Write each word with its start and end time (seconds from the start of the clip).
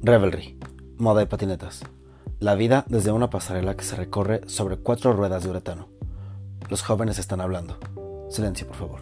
Revelry, 0.00 0.56
moda 0.96 1.22
y 1.22 1.26
patinetas. 1.26 1.80
La 2.38 2.54
vida 2.54 2.84
desde 2.88 3.10
una 3.10 3.30
pasarela 3.30 3.76
que 3.76 3.82
se 3.82 3.96
recorre 3.96 4.42
sobre 4.46 4.76
cuatro 4.76 5.12
ruedas 5.12 5.42
de 5.42 5.50
uretano. 5.50 5.88
Los 6.70 6.82
jóvenes 6.82 7.18
están 7.18 7.40
hablando. 7.40 7.78
Silencio, 8.30 8.68
por 8.68 8.76
favor. 8.76 9.00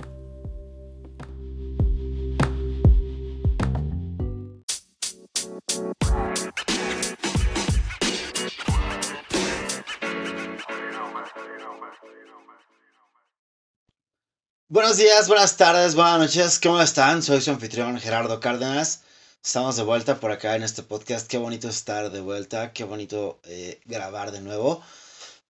Buenos 14.68 14.96
días, 14.96 15.28
buenas 15.28 15.56
tardes, 15.58 15.94
buenas 15.94 16.18
noches, 16.18 16.58
¿cómo 16.58 16.80
están? 16.80 17.22
Soy 17.22 17.40
su 17.42 17.50
anfitrión 17.50 17.98
Gerardo 17.98 18.40
Cárdenas. 18.40 19.02
Estamos 19.46 19.76
de 19.76 19.84
vuelta 19.84 20.18
por 20.18 20.32
acá 20.32 20.56
en 20.56 20.64
este 20.64 20.82
podcast. 20.82 21.28
Qué 21.28 21.38
bonito 21.38 21.68
estar 21.68 22.10
de 22.10 22.20
vuelta, 22.20 22.72
qué 22.72 22.82
bonito 22.82 23.38
eh, 23.44 23.80
grabar 23.84 24.32
de 24.32 24.40
nuevo. 24.40 24.82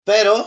Pero, 0.05 0.47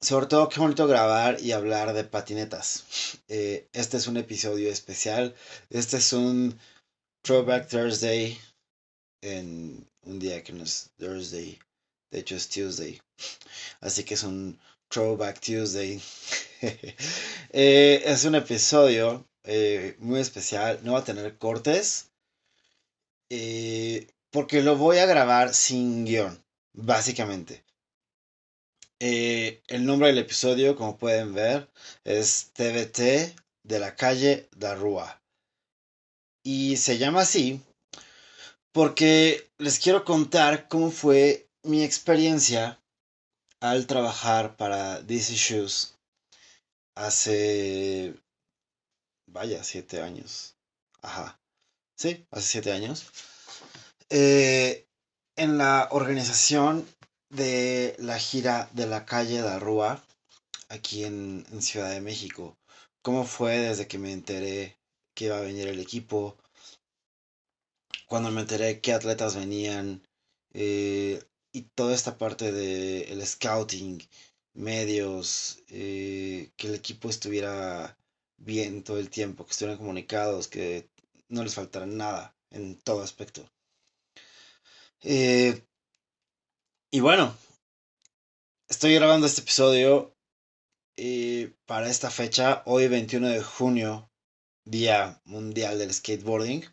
sobre 0.00 0.26
todo, 0.26 0.48
qué 0.48 0.58
bonito 0.58 0.88
grabar 0.88 1.40
y 1.40 1.52
hablar 1.52 1.92
de 1.92 2.02
patinetas. 2.02 2.82
Eh, 3.28 3.68
este 3.72 3.96
es 3.96 4.08
un 4.08 4.16
episodio 4.16 4.72
especial. 4.72 5.36
Este 5.70 5.98
es 5.98 6.12
un 6.12 6.58
Throwback 7.22 7.68
Thursday 7.68 8.36
en 9.22 9.88
un 10.02 10.18
día 10.18 10.42
que 10.42 10.52
no 10.52 10.64
es 10.64 10.90
Thursday. 10.98 11.60
De 12.10 12.18
hecho, 12.18 12.34
es 12.34 12.48
Tuesday. 12.48 13.00
Así 13.80 14.02
que 14.02 14.14
es 14.14 14.24
un 14.24 14.58
Throwback 14.90 15.40
Tuesday. 15.40 16.02
Eh, 17.50 18.02
es 18.04 18.24
un 18.24 18.34
episodio 18.34 19.24
muy 19.98 20.20
especial. 20.20 20.80
No 20.82 20.94
va 20.94 20.98
a 20.98 21.04
tener 21.04 21.38
cortes 21.38 22.07
eh, 23.30 24.08
porque 24.30 24.62
lo 24.62 24.76
voy 24.76 24.98
a 24.98 25.06
grabar 25.06 25.54
sin 25.54 26.04
guion, 26.04 26.42
básicamente. 26.72 27.64
Eh, 29.00 29.62
el 29.68 29.86
nombre 29.86 30.08
del 30.08 30.18
episodio, 30.18 30.76
como 30.76 30.98
pueden 30.98 31.34
ver, 31.34 31.70
es 32.04 32.50
TBT 32.52 33.34
de 33.62 33.78
la 33.78 33.94
calle 33.94 34.48
Darrúa. 34.56 35.22
Y 36.42 36.76
se 36.76 36.98
llama 36.98 37.20
así 37.20 37.62
porque 38.72 39.50
les 39.58 39.78
quiero 39.78 40.04
contar 40.04 40.68
cómo 40.68 40.90
fue 40.90 41.48
mi 41.62 41.82
experiencia 41.82 42.80
al 43.60 43.86
trabajar 43.86 44.56
para 44.56 45.00
DC 45.02 45.34
Shoes 45.34 45.98
hace, 46.94 48.14
vaya, 49.26 49.62
siete 49.64 50.00
años. 50.00 50.56
Ajá. 51.02 51.37
Sí, 51.98 52.24
hace 52.30 52.46
siete 52.46 52.70
años. 52.70 53.06
Eh, 54.08 54.86
en 55.34 55.58
la 55.58 55.88
organización 55.90 56.86
de 57.28 57.96
la 57.98 58.20
gira 58.20 58.70
de 58.72 58.86
la 58.86 59.04
calle 59.04 59.42
de 59.42 59.58
Rúa, 59.58 60.04
aquí 60.68 61.04
en, 61.04 61.44
Ciudad 61.60 61.90
de 61.90 62.00
México. 62.00 62.56
¿Cómo 63.02 63.24
fue 63.24 63.58
desde 63.58 63.88
que 63.88 63.98
me 63.98 64.12
enteré 64.12 64.78
que 65.14 65.24
iba 65.24 65.38
a 65.38 65.40
venir 65.40 65.66
el 65.66 65.80
equipo? 65.80 66.36
Cuando 68.06 68.30
me 68.30 68.42
enteré 68.42 68.80
qué 68.80 68.92
atletas 68.92 69.34
venían. 69.34 70.00
Eh, 70.54 71.20
y 71.52 71.62
toda 71.74 71.94
esta 71.96 72.16
parte 72.16 72.52
del 72.52 73.26
scouting, 73.26 74.00
medios, 74.54 75.64
eh, 75.68 76.52
que 76.56 76.68
el 76.68 76.76
equipo 76.76 77.10
estuviera 77.10 77.98
bien 78.36 78.84
todo 78.84 78.98
el 79.00 79.10
tiempo, 79.10 79.44
que 79.44 79.50
estuvieran 79.50 79.78
comunicados, 79.78 80.46
que 80.46 80.88
no 81.28 81.42
les 81.42 81.54
faltará 81.54 81.86
nada 81.86 82.34
en 82.50 82.76
todo 82.80 83.02
aspecto. 83.02 83.48
Eh, 85.02 85.62
y 86.90 87.00
bueno, 87.00 87.36
estoy 88.68 88.94
grabando 88.94 89.26
este 89.26 89.42
episodio 89.42 90.14
eh, 90.96 91.52
para 91.66 91.88
esta 91.88 92.10
fecha, 92.10 92.62
hoy 92.66 92.88
21 92.88 93.28
de 93.28 93.42
junio, 93.42 94.10
Día 94.64 95.20
Mundial 95.24 95.78
del 95.78 95.94
Skateboarding. 95.94 96.64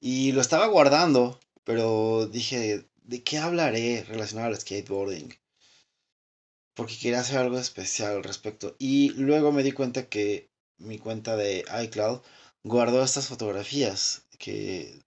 Y 0.00 0.32
lo 0.32 0.40
estaba 0.40 0.66
guardando, 0.66 1.40
pero 1.64 2.26
dije, 2.26 2.86
¿de 3.02 3.22
qué 3.22 3.38
hablaré 3.38 4.04
relacionado 4.04 4.48
al 4.48 4.60
skateboarding? 4.60 5.34
Porque 6.74 6.96
quería 6.96 7.20
hacer 7.20 7.38
algo 7.38 7.58
especial 7.58 8.12
al 8.16 8.24
respecto. 8.24 8.76
Y 8.78 9.10
luego 9.10 9.52
me 9.52 9.62
di 9.62 9.72
cuenta 9.72 10.08
que 10.08 10.50
mi 10.78 10.98
cuenta 10.98 11.36
de 11.36 11.64
iCloud 11.84 12.20
guardó 12.64 13.02
estas 13.02 13.28
fotografías 13.28 14.26
que, 14.38 15.02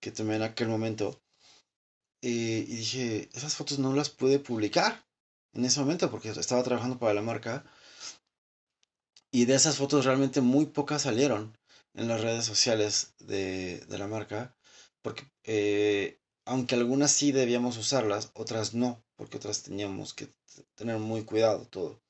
que 0.00 0.12
tomé 0.12 0.36
en 0.36 0.42
aquel 0.42 0.68
momento. 0.68 1.20
Eh, 2.22 2.64
y 2.68 2.76
dije, 2.76 3.28
esas 3.32 3.56
fotos 3.56 3.78
no 3.78 3.94
las 3.94 4.10
pude 4.10 4.38
publicar 4.38 5.04
en 5.54 5.64
ese 5.64 5.80
momento 5.80 6.10
porque 6.10 6.30
estaba 6.30 6.62
trabajando 6.62 6.98
para 6.98 7.14
la 7.14 7.22
marca. 7.22 7.64
Y 9.30 9.46
de 9.46 9.54
esas 9.54 9.76
fotos 9.76 10.04
realmente 10.04 10.40
muy 10.40 10.66
pocas 10.66 11.02
salieron 11.02 11.56
en 11.94 12.08
las 12.08 12.20
redes 12.20 12.44
sociales 12.44 13.14
de, 13.18 13.78
de 13.80 13.98
la 13.98 14.06
marca. 14.06 14.54
Porque 15.02 15.26
eh, 15.44 16.20
aunque 16.44 16.74
algunas 16.74 17.12
sí 17.12 17.32
debíamos 17.32 17.76
usarlas, 17.76 18.30
otras 18.34 18.74
no, 18.74 19.02
porque 19.16 19.36
otras 19.36 19.62
teníamos 19.62 20.14
que 20.14 20.28
tener 20.74 20.98
muy 20.98 21.24
cuidado 21.24 21.66
todo. 21.66 22.00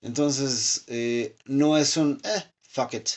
Entonces, 0.00 0.84
eh, 0.88 1.36
no 1.44 1.76
es 1.78 1.96
un, 1.96 2.20
eh, 2.24 2.44
fuck 2.62 2.94
it, 2.94 3.08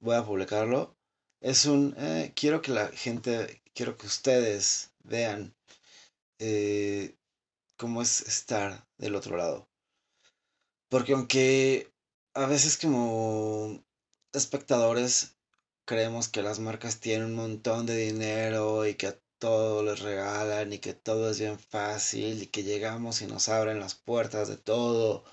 voy 0.00 0.16
a 0.16 0.24
publicarlo. 0.24 0.96
Es 1.40 1.66
un, 1.66 1.94
eh, 1.98 2.32
quiero 2.34 2.62
que 2.62 2.72
la 2.72 2.88
gente, 2.88 3.62
quiero 3.74 3.96
que 3.96 4.06
ustedes 4.06 4.92
vean 5.04 5.54
eh, 6.38 7.16
cómo 7.76 8.02
es 8.02 8.22
estar 8.22 8.86
del 8.98 9.14
otro 9.14 9.36
lado. 9.36 9.68
Porque 10.88 11.12
aunque 11.12 11.92
a 12.34 12.46
veces 12.46 12.76
como 12.76 13.82
espectadores 14.32 15.36
creemos 15.84 16.28
que 16.28 16.42
las 16.42 16.60
marcas 16.60 17.00
tienen 17.00 17.26
un 17.28 17.34
montón 17.34 17.86
de 17.86 17.96
dinero 17.96 18.86
y 18.86 18.94
que 18.94 19.08
a 19.08 19.18
todo 19.38 19.82
les 19.82 20.00
regalan 20.00 20.72
y 20.72 20.78
que 20.78 20.94
todo 20.94 21.30
es 21.30 21.40
bien 21.40 21.58
fácil 21.58 22.42
y 22.42 22.46
que 22.48 22.62
llegamos 22.62 23.22
y 23.22 23.26
nos 23.26 23.48
abren 23.48 23.80
las 23.80 23.94
puertas 23.94 24.48
de 24.48 24.56
todo 24.58 25.24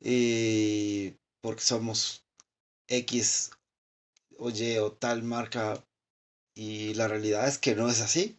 y 0.00 1.16
porque 1.40 1.62
somos 1.62 2.24
X 2.88 3.50
oye, 4.38 4.80
o 4.80 4.92
tal 4.92 5.22
marca. 5.22 5.84
Y 6.54 6.94
la 6.94 7.08
realidad 7.08 7.48
es 7.48 7.58
que 7.58 7.74
no 7.74 7.88
es 7.88 8.00
así. 8.00 8.38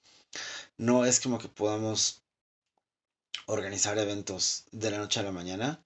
No 0.77 1.05
es 1.05 1.19
como 1.19 1.37
que 1.37 1.49
podamos 1.49 2.23
organizar 3.47 3.97
eventos 3.97 4.65
de 4.71 4.91
la 4.91 4.97
noche 4.97 5.19
a 5.19 5.23
la 5.23 5.31
mañana. 5.31 5.85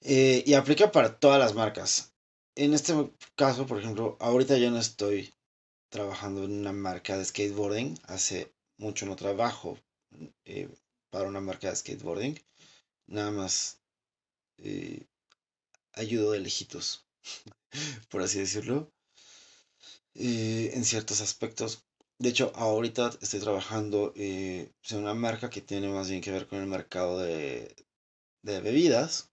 Eh, 0.00 0.44
y 0.46 0.54
aplica 0.54 0.92
para 0.92 1.18
todas 1.18 1.38
las 1.38 1.54
marcas. 1.54 2.12
En 2.54 2.74
este 2.74 2.94
caso, 3.36 3.66
por 3.66 3.78
ejemplo, 3.78 4.16
ahorita 4.20 4.56
yo 4.58 4.70
no 4.70 4.78
estoy 4.78 5.32
trabajando 5.90 6.44
en 6.44 6.52
una 6.60 6.72
marca 6.72 7.16
de 7.16 7.24
skateboarding. 7.24 7.98
Hace 8.04 8.52
mucho 8.78 9.06
no 9.06 9.16
trabajo 9.16 9.78
eh, 10.44 10.68
para 11.10 11.28
una 11.28 11.40
marca 11.40 11.70
de 11.70 11.76
skateboarding. 11.76 12.40
Nada 13.06 13.30
más 13.30 13.80
eh, 14.58 15.06
ayudo 15.94 16.32
de 16.32 16.40
lejitos. 16.40 17.07
Por 18.10 18.22
así 18.22 18.38
decirlo, 18.38 18.92
eh, 20.14 20.70
en 20.74 20.84
ciertos 20.84 21.20
aspectos. 21.20 21.84
De 22.18 22.28
hecho, 22.30 22.52
ahorita 22.54 23.10
estoy 23.20 23.40
trabajando 23.40 24.12
eh, 24.16 24.72
en 24.90 24.98
una 24.98 25.14
marca 25.14 25.50
que 25.50 25.60
tiene 25.60 25.88
más 25.88 26.10
bien 26.10 26.20
que 26.20 26.32
ver 26.32 26.46
con 26.48 26.58
el 26.58 26.66
mercado 26.66 27.18
de, 27.20 27.74
de 28.42 28.60
bebidas, 28.60 29.30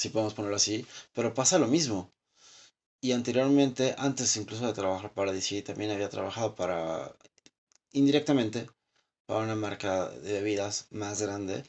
si 0.00 0.10
podemos 0.10 0.34
ponerlo 0.34 0.56
así, 0.56 0.86
pero 1.14 1.34
pasa 1.34 1.58
lo 1.58 1.66
mismo. 1.66 2.12
Y 3.00 3.12
anteriormente, 3.12 3.94
antes 3.98 4.36
incluso 4.36 4.66
de 4.66 4.74
trabajar 4.74 5.12
para 5.14 5.32
DC, 5.32 5.62
también 5.62 5.90
había 5.92 6.10
trabajado 6.10 6.54
para, 6.56 7.16
indirectamente, 7.92 8.68
para 9.26 9.44
una 9.44 9.56
marca 9.56 10.10
de 10.10 10.34
bebidas 10.34 10.88
más 10.90 11.22
grande. 11.22 11.64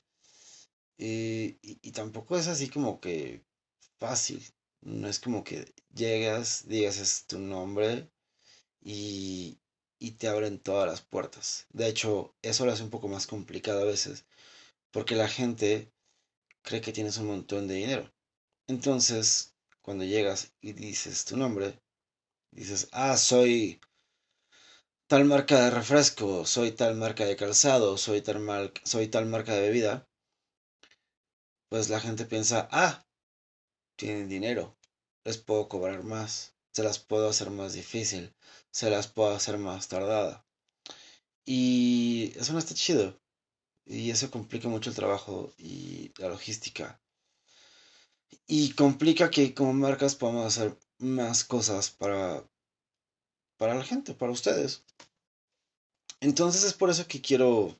y, 0.97 1.57
y 1.61 1.91
tampoco 1.91 2.37
es 2.37 2.47
así 2.47 2.69
como 2.69 2.99
que 2.99 3.45
fácil. 3.99 4.43
No 4.81 5.07
es 5.07 5.19
como 5.19 5.43
que 5.43 5.73
llegas, 5.93 6.67
digas 6.67 6.97
es 6.99 7.25
tu 7.27 7.39
nombre 7.39 8.09
y, 8.81 9.59
y 9.99 10.11
te 10.13 10.27
abren 10.27 10.59
todas 10.59 10.87
las 10.87 11.01
puertas. 11.01 11.67
De 11.71 11.87
hecho, 11.87 12.35
eso 12.41 12.65
lo 12.65 12.71
hace 12.73 12.83
un 12.83 12.89
poco 12.91 13.07
más 13.09 13.27
complicado 13.27 13.81
a 13.81 13.85
veces, 13.85 14.25
porque 14.91 15.15
la 15.15 15.29
gente 15.29 15.91
cree 16.63 16.81
que 16.81 16.93
tienes 16.93 17.17
un 17.19 17.27
montón 17.27 17.67
de 17.67 17.75
dinero. 17.75 18.13
Entonces, 18.67 19.55
cuando 19.81 20.05
llegas 20.05 20.53
y 20.61 20.73
dices 20.73 21.25
tu 21.25 21.37
nombre, 21.37 21.81
dices, 22.51 22.89
ah, 22.91 23.17
soy 23.17 23.81
tal 25.07 25.25
marca 25.25 25.59
de 25.63 25.69
refresco, 25.71 26.45
soy 26.45 26.71
tal 26.71 26.95
marca 26.95 27.25
de 27.25 27.35
calzado, 27.35 27.97
soy 27.97 28.21
tal, 28.21 28.71
soy 28.85 29.07
tal 29.09 29.25
marca 29.25 29.53
de 29.53 29.61
bebida, 29.61 30.07
pues 31.69 31.87
la 31.89 32.01
gente 32.01 32.25
piensa, 32.25 32.67
ah, 32.71 33.06
tienen 33.97 34.29
dinero, 34.29 34.77
les 35.25 35.37
puedo 35.37 35.67
cobrar 35.67 36.03
más. 36.03 36.53
se 36.71 36.83
las 36.83 36.99
puedo 36.99 37.29
hacer 37.29 37.49
más 37.49 37.73
difícil, 37.73 38.33
se 38.71 38.89
las 38.91 39.07
puedo 39.07 39.31
hacer 39.35 39.57
más 39.57 39.87
tardada. 39.87 40.45
Y 41.43 42.33
eso 42.37 42.53
no 42.53 42.59
está 42.59 42.75
chido. 42.75 43.19
Y 43.85 44.11
eso 44.11 44.29
complica 44.29 44.67
mucho 44.67 44.89
el 44.91 44.95
trabajo 44.95 45.53
y 45.57 46.11
la 46.17 46.29
logística. 46.29 47.01
Y 48.45 48.73
complica 48.73 49.31
que 49.31 49.53
como 49.53 49.73
marcas 49.73 50.15
podamos 50.15 50.45
hacer 50.45 50.77
más 50.99 51.43
cosas 51.43 51.89
para, 51.89 52.43
para 53.57 53.75
la 53.75 53.83
gente, 53.83 54.13
para 54.13 54.31
ustedes. 54.31 54.83
Entonces 56.19 56.63
es 56.63 56.73
por 56.73 56.89
eso 56.91 57.07
que 57.07 57.21
quiero 57.21 57.79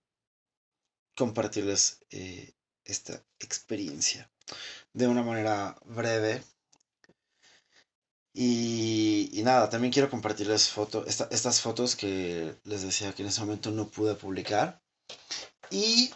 compartirles 1.16 2.00
eh, 2.10 2.54
esta 2.84 3.24
experiencia 3.40 4.32
de 4.98 5.08
una 5.08 5.24
manera 5.24 5.78
breve. 5.86 6.44
Y, 8.34 9.42
nada, 9.44 9.70
también 9.70 9.94
quiero 9.94 10.10
compartirles 10.10 10.70
foto, 10.70 11.06
estas 11.06 11.62
fotos 11.62 11.96
que 11.96 12.56
les 12.64 12.82
decía 12.84 13.14
que 13.14 13.24
en 13.24 13.30
ese 13.30 13.42
momento 13.42 13.72
no 13.72 13.88
pude 13.88 14.16
publicar. 14.16 14.82
Y 15.72 16.12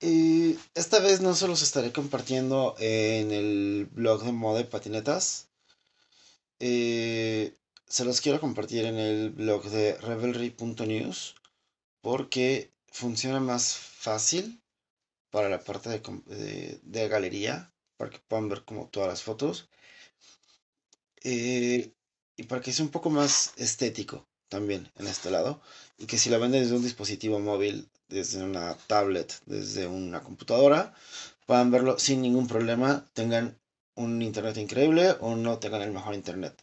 eh, 0.00 0.56
esta 0.74 1.00
vez 1.00 1.20
no 1.20 1.34
se 1.34 1.48
los 1.48 1.62
estaré 1.62 1.92
compartiendo 1.92 2.74
en 2.78 3.30
el 3.32 3.88
blog 3.92 4.24
de 4.24 4.32
moda 4.32 4.60
y 4.60 4.64
patinetas. 4.64 5.48
Eh, 6.60 7.56
se 7.86 8.04
los 8.04 8.20
quiero 8.20 8.40
compartir 8.40 8.84
en 8.84 8.98
el 8.98 9.30
blog 9.30 9.64
de 9.70 9.96
revelry.news 9.98 11.34
porque 12.00 12.72
funciona 12.86 13.40
más 13.40 13.74
fácil 13.74 14.60
para 15.30 15.48
la 15.48 15.60
parte 15.60 15.88
de, 15.90 17.08
galería, 17.08 17.72
para 18.00 18.10
que 18.10 18.18
puedan 18.28 18.48
ver 18.48 18.64
como 18.64 18.88
todas 18.88 19.10
las 19.10 19.22
fotos. 19.22 19.68
Eh, 21.22 21.92
y 22.34 22.42
para 22.44 22.62
que 22.62 22.72
sea 22.72 22.86
un 22.86 22.90
poco 22.90 23.10
más 23.10 23.52
estético 23.58 24.26
también 24.48 24.90
en 24.96 25.06
este 25.06 25.30
lado. 25.30 25.60
Y 25.98 26.06
que 26.06 26.16
si 26.16 26.30
la 26.30 26.38
venden 26.38 26.62
desde 26.62 26.76
un 26.76 26.82
dispositivo 26.82 27.40
móvil, 27.40 27.90
desde 28.08 28.42
una 28.42 28.74
tablet, 28.86 29.38
desde 29.44 29.86
una 29.86 30.22
computadora, 30.22 30.94
puedan 31.44 31.70
verlo 31.70 31.98
sin 31.98 32.22
ningún 32.22 32.48
problema, 32.48 33.06
tengan 33.12 33.60
un 33.96 34.22
internet 34.22 34.56
increíble 34.56 35.10
o 35.20 35.36
no 35.36 35.58
tengan 35.58 35.82
el 35.82 35.92
mejor 35.92 36.14
internet. 36.14 36.54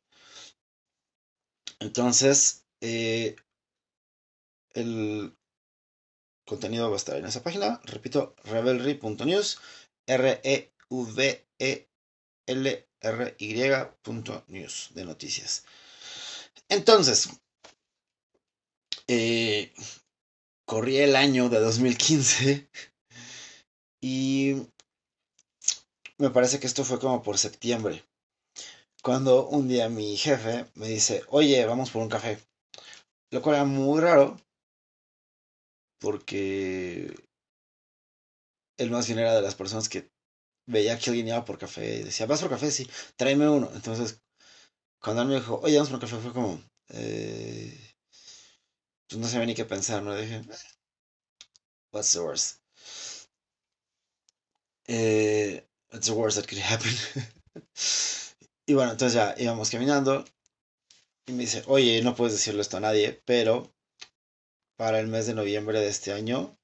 Entonces, 1.80 2.66
eh, 2.82 3.36
el 4.74 5.38
contenido 6.48 6.90
va 6.90 6.96
a 6.96 6.98
estar 6.98 7.18
en 7.18 7.26
esa 7.26 7.44
página. 7.44 7.80
Repito, 7.84 8.34
revelry.news, 8.46 9.60
R-E-V-E-L-R-Y.news 10.90 11.90
de 14.94 15.06
noticias. 15.06 15.66
Entonces, 16.70 17.30
eh, 19.08 19.74
corrí 20.66 20.98
el 20.98 21.16
año 21.16 21.50
de 21.50 21.60
2015 21.60 22.70
y 24.02 24.68
me 26.18 26.30
parece 26.30 26.60
que 26.60 26.68
esto 26.68 26.84
fue 26.84 27.00
como 27.00 27.22
por 27.24 27.38
septiembre. 27.38 28.04
Cuando 29.02 29.48
un 29.48 29.68
día 29.68 29.88
mi 29.90 30.18
jefe 30.18 30.66
me 30.76 30.88
dice, 30.88 31.24
oye, 31.30 31.66
vamos 31.66 31.92
por 31.92 32.02
un 32.02 32.10
café. 32.10 32.40
Lo 33.32 33.42
cual 33.42 33.56
era 33.56 33.66
muy 33.66 34.02
raro 34.02 34.38
porque 36.00 37.16
él 38.78 38.92
más 38.92 39.08
bien 39.08 39.20
era 39.20 39.36
de 39.36 39.42
las 39.42 39.56
personas 39.56 39.90
que 39.90 40.10
veía 40.68 40.98
que 41.00 41.10
alguien 41.10 41.30
iba 41.30 41.46
por 41.46 41.58
café 41.58 41.98
y 42.00 42.04
decía, 42.04 42.26
¿vas 42.28 42.42
por 42.42 42.50
café? 42.52 42.72
Sí, 42.72 42.88
tráeme 43.16 43.50
uno. 43.50 43.70
Entonces, 43.74 44.22
cuando 45.02 45.24
él 45.24 45.30
me 45.30 45.36
dijo, 45.36 45.60
oye, 45.64 45.76
vamos 45.78 45.92
por 45.92 46.00
café, 46.02 46.18
fue 46.18 46.34
como, 46.34 46.62
eh, 46.90 47.96
pues 49.08 49.20
no 49.20 49.28
sabía 49.28 49.48
ni 49.48 49.56
qué 49.56 49.66
pensar, 49.66 50.02
¿no? 50.04 50.16
Dije, 50.16 50.42
what's 51.92 52.12
the 52.14 52.20
worst? 52.22 52.62
Eh, 54.88 55.62
what's 55.92 56.08
the 56.08 56.14
worst 56.14 56.38
that 56.38 56.48
could 56.48 56.60
happen? 56.60 56.92
y 58.66 58.74
bueno, 58.74 58.92
entonces 58.92 59.14
ya 59.14 59.36
íbamos 59.38 59.70
caminando 59.70 60.26
y 61.28 61.34
me 61.34 61.44
dice, 61.44 61.64
oye, 61.68 62.02
no 62.02 62.16
puedes 62.16 62.34
decirle 62.34 62.62
esto 62.62 62.78
a 62.78 62.82
nadie, 62.82 63.22
pero 63.26 63.74
para 64.78 65.00
el 65.00 65.08
mes 65.08 65.28
de 65.28 65.34
noviembre 65.34 65.80
de 65.82 65.90
este 65.90 66.14
año 66.14 66.57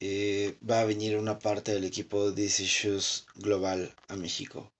eh, 0.00 0.58
va 0.68 0.80
a 0.80 0.84
venir 0.84 1.16
una 1.16 1.38
parte 1.38 1.72
del 1.72 1.84
equipo 1.84 2.30
DC 2.30 2.64
Shoes 2.64 3.26
Global 3.34 3.94
a 4.08 4.16
México. 4.16 4.72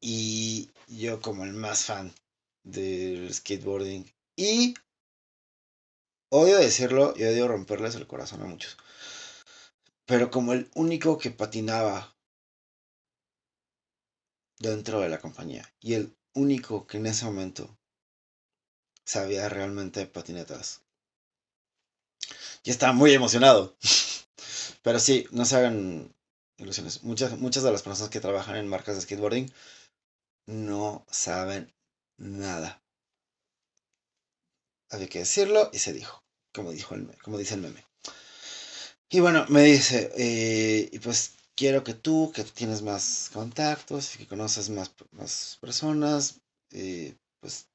Y 0.00 0.70
yo 0.86 1.20
como 1.20 1.44
el 1.44 1.52
más 1.52 1.84
fan 1.86 2.14
del 2.62 3.32
skateboarding 3.32 4.12
y 4.36 4.74
odio 6.30 6.58
decirlo 6.58 7.14
y 7.16 7.24
odio 7.24 7.48
romperles 7.48 7.94
el 7.94 8.06
corazón 8.06 8.42
a 8.42 8.46
muchos. 8.46 8.76
Pero 10.06 10.30
como 10.30 10.52
el 10.52 10.70
único 10.74 11.18
que 11.18 11.30
patinaba 11.30 12.14
dentro 14.58 15.00
de 15.00 15.08
la 15.08 15.20
compañía 15.20 15.72
y 15.80 15.94
el 15.94 16.16
único 16.34 16.86
que 16.86 16.98
en 16.98 17.06
ese 17.06 17.24
momento 17.24 17.78
sabía 19.04 19.48
realmente 19.48 20.06
patinetas 20.06 20.82
y 22.64 22.70
estaba 22.70 22.92
muy 22.92 23.12
emocionado. 23.12 23.76
Pero 24.82 24.98
sí, 24.98 25.26
no 25.30 25.44
se 25.44 25.56
hagan 25.56 26.14
ilusiones. 26.58 27.02
Muchas, 27.02 27.38
muchas 27.38 27.62
de 27.62 27.72
las 27.72 27.82
personas 27.82 28.10
que 28.10 28.20
trabajan 28.20 28.56
en 28.56 28.68
marcas 28.68 28.96
de 28.96 29.02
skateboarding 29.02 29.52
no 30.46 31.06
saben 31.10 31.72
nada. 32.16 32.82
Había 34.90 35.08
que 35.08 35.20
decirlo 35.20 35.70
y 35.72 35.78
se 35.78 35.92
dijo, 35.92 36.24
como, 36.54 36.72
dijo 36.72 36.94
el, 36.94 37.06
como 37.22 37.38
dice 37.38 37.54
el 37.54 37.60
meme. 37.60 37.86
Y 39.10 39.20
bueno, 39.20 39.46
me 39.48 39.62
dice, 39.62 40.10
eh, 40.16 40.88
y 40.92 40.98
pues 40.98 41.32
quiero 41.54 41.84
que 41.84 41.94
tú, 41.94 42.32
que 42.34 42.44
tienes 42.44 42.82
más 42.82 43.30
contactos 43.32 44.16
que 44.16 44.26
conoces 44.26 44.70
más, 44.70 44.92
más 45.12 45.58
personas, 45.60 46.40
eh, 46.72 47.16
pues 47.40 47.68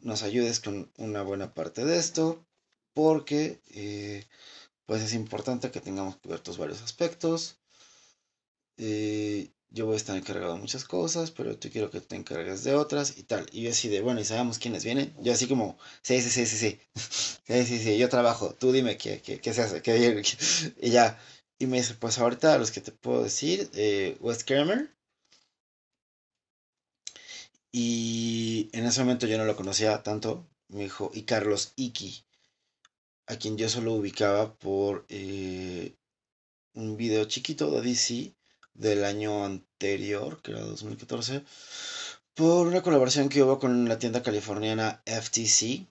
nos 0.00 0.22
ayudes 0.22 0.60
con 0.60 0.90
una 0.96 1.22
buena 1.22 1.54
parte 1.54 1.84
de 1.84 1.98
esto 1.98 2.47
porque 2.98 3.62
eh, 3.70 4.26
pues 4.84 5.02
es 5.02 5.14
importante 5.14 5.70
que 5.70 5.80
tengamos 5.80 6.16
cubiertos 6.16 6.58
varios 6.58 6.82
aspectos. 6.82 7.60
Eh, 8.76 9.52
yo 9.70 9.86
voy 9.86 9.94
a 9.94 9.98
estar 9.98 10.16
encargado 10.16 10.54
de 10.54 10.60
muchas 10.60 10.82
cosas, 10.84 11.30
pero 11.30 11.56
tú 11.56 11.70
quiero 11.70 11.90
que 11.92 12.00
te 12.00 12.16
encargues 12.16 12.64
de 12.64 12.74
otras 12.74 13.16
y 13.16 13.22
tal. 13.22 13.46
Y 13.52 13.62
yo 13.62 13.70
así 13.70 13.88
de, 13.88 14.00
bueno, 14.00 14.20
y 14.20 14.24
sabemos 14.24 14.58
quiénes 14.58 14.82
vienen. 14.84 15.14
Yo 15.22 15.32
así 15.32 15.46
como, 15.46 15.78
sí, 16.02 16.20
sí, 16.20 16.28
sí, 16.28 16.44
sí, 16.44 16.56
sí. 16.56 16.80
sí, 17.46 17.64
sí, 17.66 17.78
sí, 17.78 17.98
yo 17.98 18.08
trabajo. 18.08 18.52
Tú 18.54 18.72
dime 18.72 18.96
qué, 18.98 19.22
qué, 19.22 19.54
se 19.54 19.62
hace. 19.62 19.80
Qué, 19.80 20.20
y 20.82 20.90
ya. 20.90 21.20
Y 21.60 21.66
me 21.66 21.76
dice, 21.76 21.94
pues 21.94 22.18
ahorita 22.18 22.58
los 22.58 22.72
que 22.72 22.80
te 22.80 22.90
puedo 22.90 23.22
decir, 23.22 23.70
eh, 23.74 24.16
Wes 24.20 24.42
Kramer. 24.42 24.92
Y 27.72 28.70
en 28.72 28.86
ese 28.86 29.00
momento 29.02 29.28
yo 29.28 29.38
no 29.38 29.44
lo 29.44 29.54
conocía 29.54 30.02
tanto. 30.02 30.48
Me 30.66 30.80
dijo, 30.82 31.12
y 31.14 31.22
Carlos 31.22 31.74
Iki 31.76 32.24
a 33.28 33.36
quien 33.36 33.56
yo 33.58 33.68
solo 33.68 33.92
ubicaba 33.92 34.54
por 34.54 35.04
eh, 35.08 35.94
un 36.74 36.96
video 36.96 37.24
chiquito 37.26 37.70
de 37.70 37.82
DC 37.82 38.34
del 38.74 39.04
año 39.04 39.44
anterior, 39.44 40.40
que 40.40 40.52
era 40.52 40.60
2014, 40.60 41.44
por 42.34 42.66
una 42.66 42.82
colaboración 42.82 43.28
que 43.28 43.42
hubo 43.42 43.58
con 43.58 43.88
la 43.88 43.98
tienda 43.98 44.22
californiana 44.22 45.02
FTC, 45.04 45.86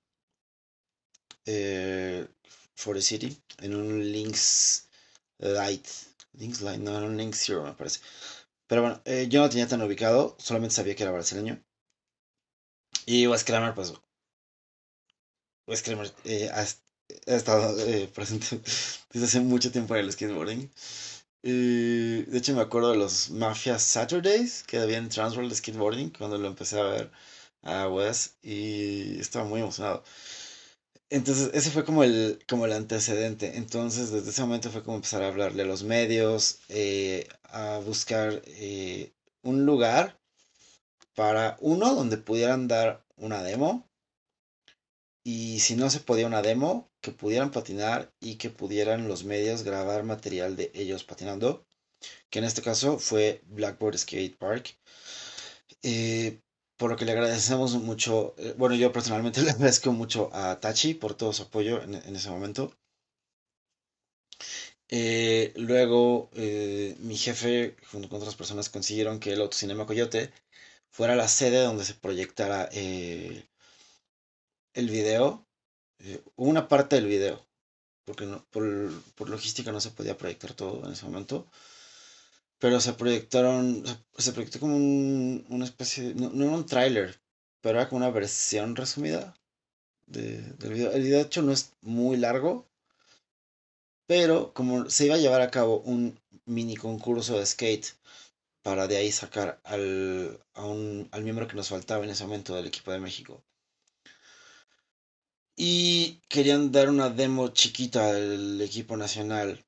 eh, 1.46 2.28
for 2.76 2.96
the 2.96 3.02
City, 3.02 3.38
en 3.60 3.76
un 3.76 4.12
Links 4.12 4.88
Light. 5.40 5.88
Links 6.34 6.62
Light, 6.62 6.80
no, 6.80 6.98
era 6.98 7.08
un 7.08 7.18
Links 7.18 7.44
Zero, 7.46 7.64
me 7.64 7.74
parece. 7.74 8.00
Pero 8.68 8.82
bueno, 8.82 9.02
eh, 9.06 9.28
yo 9.30 9.42
no 9.42 9.50
tenía 9.50 9.68
tan 9.68 9.82
ubicado, 9.82 10.36
solamente 10.40 10.76
sabía 10.76 10.96
que 10.96 11.04
era 11.04 11.12
brasileño. 11.12 11.62
Y 13.06 13.28
Wes 13.28 13.44
Kramer, 13.44 13.74
pues. 13.74 13.94
Wes 15.68 15.82
Kramer, 15.82 16.12
eh, 16.26 16.50
he 17.26 17.36
estado 17.36 17.78
eh, 17.80 18.10
presente 18.14 18.48
desde 19.14 19.26
hace 19.26 19.40
mucho 19.42 19.72
tiempo 19.72 19.96
en 19.96 20.06
el 20.06 20.12
skateboarding. 20.12 20.70
de 21.42 22.38
hecho, 22.38 22.54
me 22.56 22.62
acuerdo 22.62 22.92
de 22.92 22.98
los 22.98 23.30
Mafia 23.30 23.80
Saturdays 23.80 24.64
que 24.64 24.80
había 24.80 24.98
en 24.98 25.10
Transworld 25.10 25.54
Skateboarding 25.54 26.12
cuando 26.12 26.38
lo 26.38 26.48
empecé 26.48 26.80
a 26.80 26.84
ver 26.84 27.12
a 27.64 27.88
Wes 27.90 28.36
y 28.44 29.20
estaba 29.20 29.46
muy 29.46 29.62
emocionado. 29.62 30.04
Entonces, 31.10 31.52
ese 31.54 31.72
fue 31.72 31.86
como 31.86 32.04
el, 32.04 32.40
como 32.48 32.66
el 32.66 32.74
antecedente. 32.74 33.58
Entonces, 33.58 34.12
desde 34.12 34.30
ese 34.30 34.42
momento 34.42 34.72
fue 34.72 34.84
como 34.84 34.98
empezar 34.98 35.24
a 35.24 35.28
hablarle 35.28 35.64
a 35.64 35.66
los 35.66 35.84
medios, 35.84 36.60
eh, 36.70 37.28
a 37.44 37.80
buscar 37.80 38.42
eh, 38.46 39.14
un 39.44 39.66
lugar 39.66 40.20
para 41.16 41.58
uno 41.62 41.96
donde 41.96 42.18
pudieran 42.18 42.68
dar 42.68 43.04
una 43.18 43.42
demo 43.44 43.87
y 45.28 45.60
si 45.60 45.76
no 45.76 45.90
se 45.90 46.00
podía 46.00 46.26
una 46.26 46.42
demo, 46.42 46.90
que 47.02 47.12
pudieran 47.12 47.52
patinar 47.52 48.14
y 48.22 48.36
que 48.36 48.50
pudieran 48.50 49.10
los 49.10 49.26
medios 49.26 49.64
grabar 49.64 50.04
material 50.06 50.56
de 50.56 50.72
ellos 50.74 51.04
patinando, 51.04 51.68
que 52.30 52.40
en 52.40 52.46
este 52.46 52.62
caso 52.62 52.98
fue 52.98 53.42
Blackboard 53.48 53.98
Skate 53.98 54.38
Park. 54.38 54.78
Eh, 55.84 56.40
por 56.78 56.92
lo 56.92 56.96
que 56.96 57.04
le 57.04 57.12
agradecemos 57.12 57.74
mucho, 57.76 58.36
eh, 58.38 58.56
bueno, 58.58 58.76
yo 58.76 58.94
personalmente 58.94 59.42
le 59.44 59.52
agradezco 59.52 59.92
mucho 59.92 60.30
a 60.34 60.62
Tachi 60.62 60.94
por 60.94 61.14
todo 61.14 61.34
su 61.34 61.44
apoyo 61.44 61.84
en, 61.84 61.96
ese 62.16 62.30
momento. 62.30 62.74
Eh, 64.90 65.52
luego, 65.58 66.30
mi 67.00 67.18
jefe, 67.18 67.76
junto 67.92 68.08
con 68.08 68.20
otras 68.20 68.36
personas, 68.36 68.70
consiguieron 68.70 69.20
que 69.20 69.34
el 69.34 69.42
Autocinema 69.42 69.86
Coyote 69.86 70.32
fuera 70.90 71.18
la 71.18 71.28
sede 71.28 71.60
donde 71.64 71.84
se 71.84 71.96
proyectara 71.96 72.70
el 74.80 74.90
video, 74.90 75.46
una 76.36 76.68
parte 76.68 76.96
del 76.96 77.08
video, 77.08 77.46
porque 78.06 78.26
no, 78.26 78.46
por, 78.52 78.66
por 79.16 79.30
logística 79.30 79.72
no 79.72 79.82
se 79.82 79.92
podía 79.92 80.18
proyectar 80.18 80.54
todo 80.54 80.86
en 80.86 80.94
ese 80.94 81.06
momento 81.06 81.48
pero 82.60 82.80
se 82.80 82.94
proyectaron, 82.94 83.84
se 84.18 84.34
proyectó 84.34 84.60
como 84.60 84.76
un, 84.76 85.46
una 85.50 85.66
especie, 85.66 86.14
no, 86.16 86.30
no 86.30 86.46
era 86.46 86.56
un 86.56 86.66
tráiler, 86.66 87.20
pero 87.62 87.80
era 87.80 87.90
como 87.90 87.98
una 87.98 88.10
versión 88.12 88.76
resumida 88.76 89.36
de, 90.08 90.42
del 90.42 90.74
video. 90.74 90.92
El 90.92 91.04
video 91.04 91.20
de 91.20 91.26
hecho 91.26 91.42
no 91.42 91.52
es 91.52 91.74
muy 91.82 92.18
largo, 92.18 92.68
pero 94.08 94.54
como 94.54 94.90
se 94.90 95.06
iba 95.06 95.16
a 95.16 95.20
llevar 95.20 95.42
a 95.42 95.52
cabo 95.52 95.82
un 95.82 96.20
mini 96.46 96.76
concurso 96.76 97.38
de 97.38 97.46
skate 97.46 97.88
para 98.64 98.88
de 98.88 98.98
ahí 98.98 99.12
sacar 99.12 99.60
al, 99.64 100.40
a 100.54 100.66
un, 100.66 101.08
al 101.12 101.24
miembro 101.24 101.48
que 101.48 101.56
nos 101.56 101.70
faltaba 101.70 102.04
en 102.04 102.10
ese 102.10 102.24
momento 102.26 102.56
del 102.56 102.68
equipo 102.68 102.92
de 102.92 103.00
México. 103.00 103.44
Y 105.58 106.22
querían 106.30 106.72
dar 106.72 106.90
una 106.90 107.10
demo 107.10 107.50
chiquita 107.50 108.14
del 108.14 108.62
equipo 108.62 108.96
nacional 108.96 109.66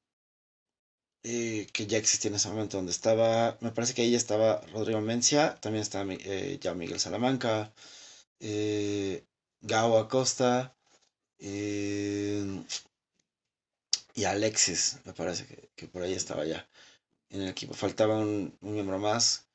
eh, 1.23 1.67
que 1.73 1.87
ya 1.87 1.97
existía 1.97 2.29
en 2.29 2.35
ese 2.35 2.49
momento, 2.49 2.77
donde 2.77 2.91
estaba, 2.91 3.57
me 3.61 3.71
parece 3.71 3.93
que 3.93 4.03
ahí 4.03 4.15
estaba 4.15 4.61
Rodrigo 4.71 5.01
Mencia, 5.01 5.55
también 5.61 5.81
estaba 5.81 6.13
eh, 6.13 6.57
ya 6.61 6.73
Miguel 6.73 6.99
Salamanca, 6.99 7.73
eh, 8.39 9.25
Gao 9.61 9.97
Acosta 9.97 10.75
y 11.39 12.63
Alexis, 14.25 14.99
me 15.05 15.13
parece 15.13 15.69
que, 15.75 15.87
por 15.87 16.03
ahí 16.03 16.13
estaba 16.13 16.45
ya 16.45 16.67
en 17.29 17.41
el 17.41 17.49
equipo. 17.49 17.73
Faltaba 17.73 18.19
un, 18.19 18.57
miembro 18.61 18.99
más. 18.99 19.47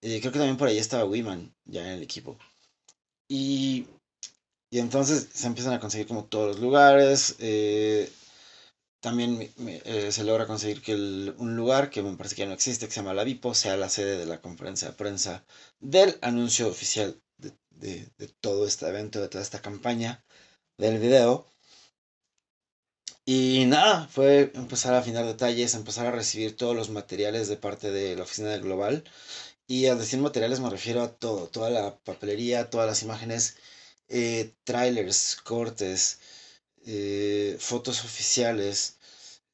creo 0.00 0.20
que 0.20 0.30
también 0.30 0.56
por 0.56 0.68
ahí 0.68 0.78
estaba 0.78 1.04
Wiman 1.04 1.54
ya 1.64 1.82
en 1.82 1.88
el 1.98 2.02
equipo. 2.02 2.38
Y, 3.28 3.86
y 4.74 4.78
entonces 4.80 5.28
se 5.32 5.46
empiezan 5.46 5.74
a 5.74 5.80
conseguir 5.80 6.06
como 6.08 6.24
todos 6.24 6.48
los 6.48 6.60
lugares 6.60 7.36
también 9.04 9.52
eh, 9.84 10.10
se 10.10 10.24
logra 10.24 10.46
conseguir 10.46 10.80
que 10.80 10.94
un 10.94 11.56
lugar 11.56 11.90
que 11.90 12.02
me 12.02 12.16
parece 12.16 12.36
que 12.36 12.42
ya 12.42 12.48
no 12.48 12.54
existe, 12.54 12.86
que 12.86 12.92
se 12.92 13.00
llama 13.00 13.12
la 13.12 13.22
Vipo, 13.22 13.54
sea 13.54 13.76
la 13.76 13.90
sede 13.90 14.16
de 14.16 14.24
la 14.24 14.40
conferencia 14.40 14.88
de 14.88 14.94
prensa 14.94 15.44
del 15.78 16.18
anuncio 16.22 16.68
oficial 16.68 17.20
de, 17.36 18.08
todo 18.40 18.66
este 18.66 18.88
evento, 18.88 19.20
de 19.20 19.28
toda 19.28 19.42
esta 19.44 19.60
campaña 19.60 20.24
del 20.78 20.98
video. 20.98 21.46
Y 23.26 23.64
nada, 23.66 24.08
fue 24.08 24.50
empezar 24.54 24.94
a 24.94 25.00
afinar 25.00 25.26
detalles, 25.26 25.74
empezar 25.74 26.06
a 26.06 26.10
recibir 26.10 26.56
todos 26.56 26.74
los 26.74 26.88
materiales 26.88 27.48
de 27.48 27.58
parte 27.58 27.90
de 27.90 28.16
la 28.16 28.22
oficina 28.22 28.48
del 28.50 28.62
Global. 28.62 29.04
Y 29.66 29.86
al 29.86 29.98
decir 29.98 30.18
materiales 30.20 30.60
me 30.60 30.70
refiero 30.70 31.02
a 31.02 31.12
todo, 31.12 31.48
toda 31.48 31.68
la 31.68 31.98
papelería, 31.98 32.70
todas 32.70 32.86
las 32.86 33.02
imágenes, 33.02 33.56
eh, 34.08 34.54
trailers, 34.64 35.36
cortes, 35.36 36.18
eh, 36.86 37.56
fotos 37.58 38.04
oficiales, 38.04 38.98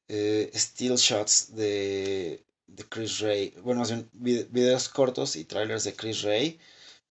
eh, 0.07 0.51
still 0.55 0.97
shots 0.97 1.55
de, 1.55 2.43
de, 2.67 2.83
Chris 2.89 3.19
Ray, 3.19 3.51
bueno, 3.63 3.83
videos 4.13 4.89
cortos 4.89 5.35
y 5.37 5.45
trailers 5.45 5.85
de 5.85 5.95
Chris 5.95 6.23
Ray, 6.23 6.59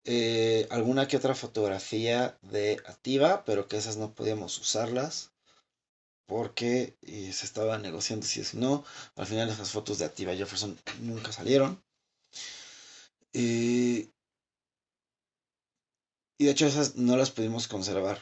eh, 0.05 0.67
alguna 0.71 1.07
que 1.07 1.17
otra 1.17 1.35
fotografía 1.35 2.37
de 2.41 2.73
Activa, 2.85 3.43
pero 3.45 3.67
que 3.67 3.77
esas 3.77 3.97
no 3.97 4.13
podíamos 4.13 4.57
usarlas 4.59 5.31
porque 6.25 6.95
se 7.01 7.45
estaba 7.45 7.77
negociando 7.77 8.25
si 8.25 8.41
es 8.41 8.53
no. 8.53 8.85
Al 9.15 9.25
final 9.27 9.49
esas 9.49 9.71
fotos 9.71 9.99
de 9.99 10.05
Activa 10.05 10.35
Jefferson 10.35 10.77
nunca 11.01 11.31
salieron. 11.31 11.81
Y 16.39 16.45
de 16.45 16.51
hecho 16.51 16.65
esas 16.65 16.95
no 16.95 17.15
las 17.17 17.29
pudimos 17.29 17.67
conservar 17.67 18.19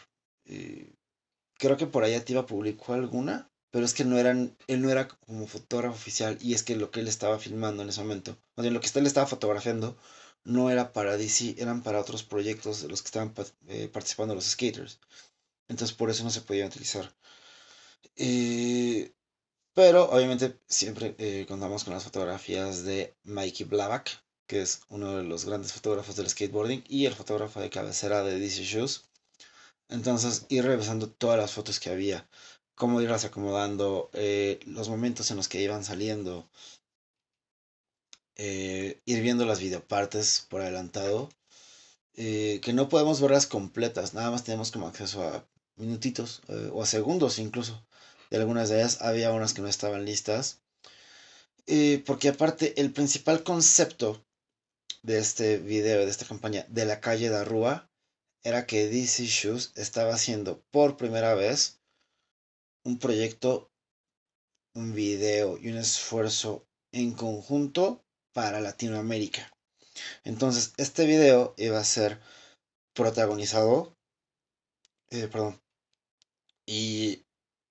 creo 1.58 1.78
que 1.78 1.88
por 1.88 2.04
ahí 2.04 2.14
Ativa 2.14 2.46
publicó 2.46 2.94
alguna, 2.94 3.52
pero 3.72 3.86
es 3.86 3.94
que 3.94 4.06
no 4.06 4.18
eran, 4.18 4.56
él 4.68 4.82
no 4.82 4.90
era 4.90 5.08
como 5.08 5.48
fotógrafo 5.48 5.96
oficial 5.96 6.38
y 6.42 6.54
es 6.54 6.64
que 6.64 6.76
lo 6.76 6.92
que 6.92 7.02
él 7.02 7.08
estaba 7.08 7.40
filmando 7.40 7.84
en 7.84 7.90
ese 7.90 8.02
momento, 8.02 8.38
más 8.56 8.64
bien 8.64 8.74
lo 8.74 8.80
que 8.82 8.90
él 8.94 9.08
estaba 9.08 9.28
fotografiando 9.28 9.98
no 10.44 10.70
era 10.70 10.94
para 10.94 11.18
DC, 11.18 11.56
eran 11.58 11.84
para 11.84 12.00
otros 12.00 12.24
proyectos 12.24 12.82
de 12.82 12.88
los 12.88 13.02
que 13.02 13.08
estaban 13.08 13.34
eh, 13.68 13.90
participando 13.92 14.36
los 14.36 14.46
skaters. 14.46 15.00
Entonces 15.68 15.96
por 15.96 16.10
eso 16.10 16.24
no 16.24 16.30
se 16.30 16.42
podía 16.42 16.66
utilizar. 16.66 17.14
Eh, 18.16 19.14
pero 19.74 20.10
obviamente 20.10 20.60
siempre 20.68 21.16
eh, 21.18 21.46
contamos 21.48 21.84
con 21.84 21.94
las 21.94 22.04
fotografías 22.04 22.84
de 22.84 23.16
Mikey 23.24 23.68
Blavack, 23.68 24.24
que 24.48 24.62
es 24.62 24.82
uno 24.90 25.18
de 25.18 25.24
los 25.24 25.46
grandes 25.46 25.74
fotógrafos 25.74 26.16
del 26.16 26.30
skateboarding 26.30 26.84
y 26.88 27.06
el 27.06 27.14
fotógrafo 27.14 27.60
de 27.60 27.70
cabecera 27.70 28.24
de 28.24 28.40
DC 28.40 28.64
Shoes. 28.64 29.04
Entonces, 29.90 30.46
ir 30.50 30.66
revisando 30.66 31.10
todas 31.10 31.38
las 31.38 31.52
fotos 31.52 31.80
que 31.80 31.90
había, 31.90 32.28
cómo 32.76 33.02
irlas 33.02 33.26
acomodando, 33.26 34.10
eh, 34.14 34.60
los 34.66 34.90
momentos 34.90 35.32
en 35.32 35.38
los 35.38 35.48
que 35.50 35.62
iban 35.62 35.84
saliendo, 35.84 36.50
eh, 38.36 39.02
ir 39.06 39.22
viendo 39.22 39.46
las 39.46 39.60
videopartes 39.60 40.46
por 40.50 40.62
adelantado, 40.62 41.30
eh, 42.16 42.60
que 42.64 42.74
no 42.74 42.90
podemos 42.90 43.22
verlas 43.22 43.48
completas, 43.48 44.14
nada 44.14 44.32
más 44.32 44.44
tenemos 44.44 44.72
como 44.72 44.88
acceso 44.88 45.24
a 45.24 45.46
minutitos 45.76 46.42
o 46.74 46.82
a 46.84 46.86
segundos 46.86 47.40
incluso. 47.40 47.86
De 48.30 48.38
algunas 48.38 48.70
de 48.70 48.78
ellas 48.78 49.02
había 49.02 49.32
unas 49.32 49.54
que 49.54 49.62
no 49.62 49.68
estaban 49.68 50.06
listas. 50.06 50.60
porque 52.06 52.30
aparte, 52.30 52.80
el 52.82 52.92
principal 52.94 53.44
concepto 53.44 54.24
de 55.04 55.20
este 55.20 55.58
video, 55.58 56.00
de 56.00 56.10
esta 56.10 56.26
campaña, 56.26 56.66
de 56.70 56.86
la 56.86 57.00
calle 57.00 57.30
de 57.30 57.38
Arrua, 57.38 57.90
era 58.44 58.66
que 58.66 58.88
DC 58.88 59.26
Shoes 59.26 59.74
estaba 59.76 60.14
haciendo 60.14 60.62
por 60.72 60.98
primera 60.98 61.34
vez 61.34 61.80
un 62.84 63.00
proyecto, 63.00 63.70
un 64.74 64.94
video 64.94 65.58
y 65.58 65.70
un 65.70 65.78
esfuerzo 65.78 66.66
en 66.92 67.14
conjunto 67.14 68.06
para 68.34 68.62
Latinoamérica. 68.62 69.52
Entonces, 70.24 70.74
este 70.78 71.06
video 71.06 71.54
iba 71.58 71.80
a 71.80 71.84
ser 71.84 72.22
protagonizado, 72.94 73.96
eh, 75.10 75.28
perdón, 75.28 75.62
y 76.66 77.26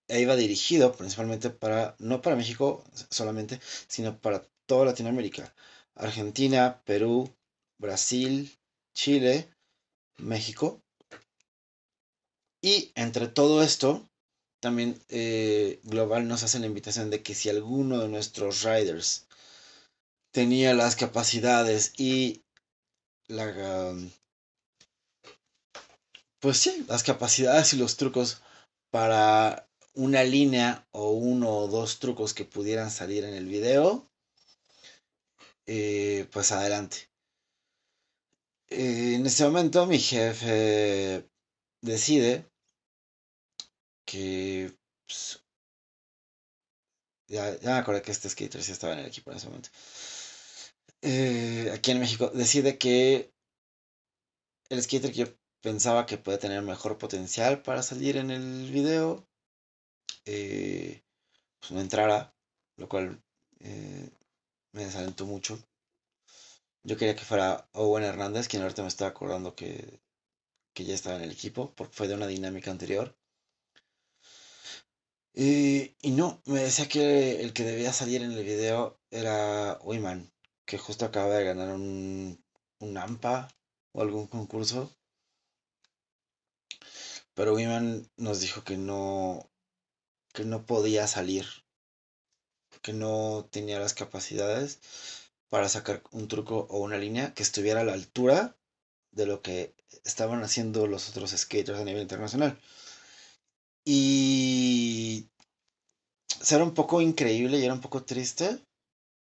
e 0.09 0.21
iba 0.21 0.37
dirigido 0.37 0.93
principalmente 0.93 1.51
para, 1.51 1.97
no 1.99 2.21
para 2.23 2.37
México 2.37 2.85
solamente, 3.11 3.61
sino 3.89 4.21
para 4.21 4.47
toda 4.67 4.85
Latinoamérica. 4.87 5.55
Argentina, 5.97 6.83
Perú, 6.85 7.35
Brasil, 7.79 8.57
Chile, 8.95 9.51
México. 10.19 10.81
Y 12.63 12.93
entre 12.95 13.29
todo 13.29 13.63
esto, 13.63 14.09
también 14.61 14.99
eh, 15.09 15.81
Global 15.85 16.29
nos 16.29 16.43
hace 16.43 16.59
la 16.59 16.67
invitación 16.67 17.11
de 17.11 17.23
que 17.23 17.35
si 17.35 17.49
alguno 17.49 17.99
de 17.99 18.09
nuestros 18.09 18.63
riders 18.63 19.27
tenía 20.33 20.75
las 20.75 20.97
capacidades 20.97 21.93
y 21.97 22.43
la... 23.29 23.91
Um, 23.91 24.11
pues 26.41 26.59
sí, 26.59 26.85
las 26.89 27.03
capacidades 27.03 27.73
y 27.73 27.77
los 27.79 27.97
trucos 27.97 28.43
para 28.91 29.69
una 29.95 30.23
línea 30.25 30.87
o 30.93 31.11
uno 31.11 31.51
o 31.51 31.69
dos 31.69 31.99
trucos 31.99 32.35
que 32.35 32.45
pudieran 32.45 32.91
salir 32.91 33.25
en 33.25 33.35
el 33.35 33.47
video, 33.47 34.07
eh, 35.67 36.27
pues 36.33 36.53
adelante. 36.53 37.09
Eh, 38.69 39.15
en 39.15 39.27
ese 39.27 39.45
momento 39.45 39.87
mi 39.87 39.99
jefe 39.99 41.29
decide 41.81 42.51
que 44.05 44.73
pues, 45.07 45.45
ya, 47.29 47.59
ya, 47.61 47.71
me 47.73 47.79
acordé 47.79 48.03
que 48.03 48.13
este 48.13 48.29
skater 48.29 48.63
sí 48.63 48.73
estaba 48.73 48.93
en 48.95 49.01
el 49.01 49.07
equipo 49.07 49.31
en 49.31 49.37
ese 49.37 49.47
momento. 49.47 49.71
Eh, 51.03 51.71
aquí 51.75 51.91
en 51.93 52.01
México 52.01 52.31
decide 52.31 52.79
que 52.79 53.33
el 54.69 54.83
skater 54.83 55.13
que 55.13 55.19
yo 55.19 55.27
pensaba 55.61 56.07
que 56.07 56.19
puede 56.19 56.39
tener 56.39 56.63
mejor 56.63 56.99
potencial 56.99 57.63
para 57.63 57.83
salir 57.83 58.17
en 58.17 58.31
el 58.31 58.71
video, 58.71 59.29
eh, 60.25 61.03
pues 61.61 61.73
no 61.73 61.81
entrara, 61.81 62.35
lo 62.77 62.89
cual 62.89 63.23
me 64.77 64.85
desalentó 64.85 65.25
mucho. 65.27 65.59
Yo 66.85 66.97
quería 66.97 67.17
que 67.17 67.25
fuera 67.25 67.69
Owen 67.73 68.05
Hernández, 68.05 68.47
quien 68.49 68.63
ahorita 68.63 68.83
me 68.83 68.89
está 68.89 69.07
acordando 69.07 69.57
que, 69.57 70.01
ya 70.75 70.95
estaba 70.95 71.17
en 71.17 71.23
el 71.23 71.33
equipo, 71.33 71.75
porque 71.75 71.95
fue 71.95 72.09
de 72.09 72.15
una 72.15 72.27
dinámica 72.27 72.71
anterior. 72.71 73.17
Y, 75.35 75.95
no, 76.05 76.43
me 76.47 76.61
decía 76.61 76.89
que 76.89 77.41
el 77.43 77.53
que 77.53 77.65
debía 77.65 77.93
salir 77.93 78.23
en 78.23 78.33
el 78.33 78.45
video 78.45 78.99
era 79.11 79.79
Uyman, 79.83 80.31
que 80.67 80.79
justo 80.79 81.05
acaba 81.07 81.35
de 81.35 81.45
ganar 81.45 81.71
un, 81.71 82.43
un 82.81 82.99
AMPA 82.99 83.49
o 83.93 84.03
algún 84.03 84.27
concurso. 84.27 84.91
Pero 87.35 87.55
Wiman 87.55 88.11
nos 88.17 88.41
dijo 88.41 88.63
que 88.65 88.77
no, 88.77 89.51
que 90.35 90.45
no 90.45 90.67
podía 90.67 91.07
salir, 91.07 91.47
que 92.87 92.93
no 92.93 93.49
tenía 93.51 93.81
las 93.81 93.95
capacidades 93.95 94.79
para 95.49 95.69
sacar 95.69 96.05
un 96.13 96.29
truco 96.29 96.69
o 96.71 96.79
una 96.79 96.99
línea 96.99 97.35
que 97.35 97.43
estuviera 97.43 97.81
a 97.81 97.85
la 97.85 97.95
altura 97.95 98.57
de 99.11 99.27
lo 99.27 99.43
que 99.43 99.75
estaban 100.05 100.45
haciendo 100.45 100.87
los 100.87 101.09
otros 101.09 101.33
skaters 101.33 101.81
a 101.81 101.85
nivel 101.85 102.03
internacional. 102.03 102.57
Y 103.85 105.27
era 106.49 106.63
un 106.63 106.75
poco 106.75 107.01
increíble 107.01 107.59
y 107.59 107.65
era 107.65 107.75
un 107.75 107.81
poco 107.81 108.05
triste, 108.05 108.65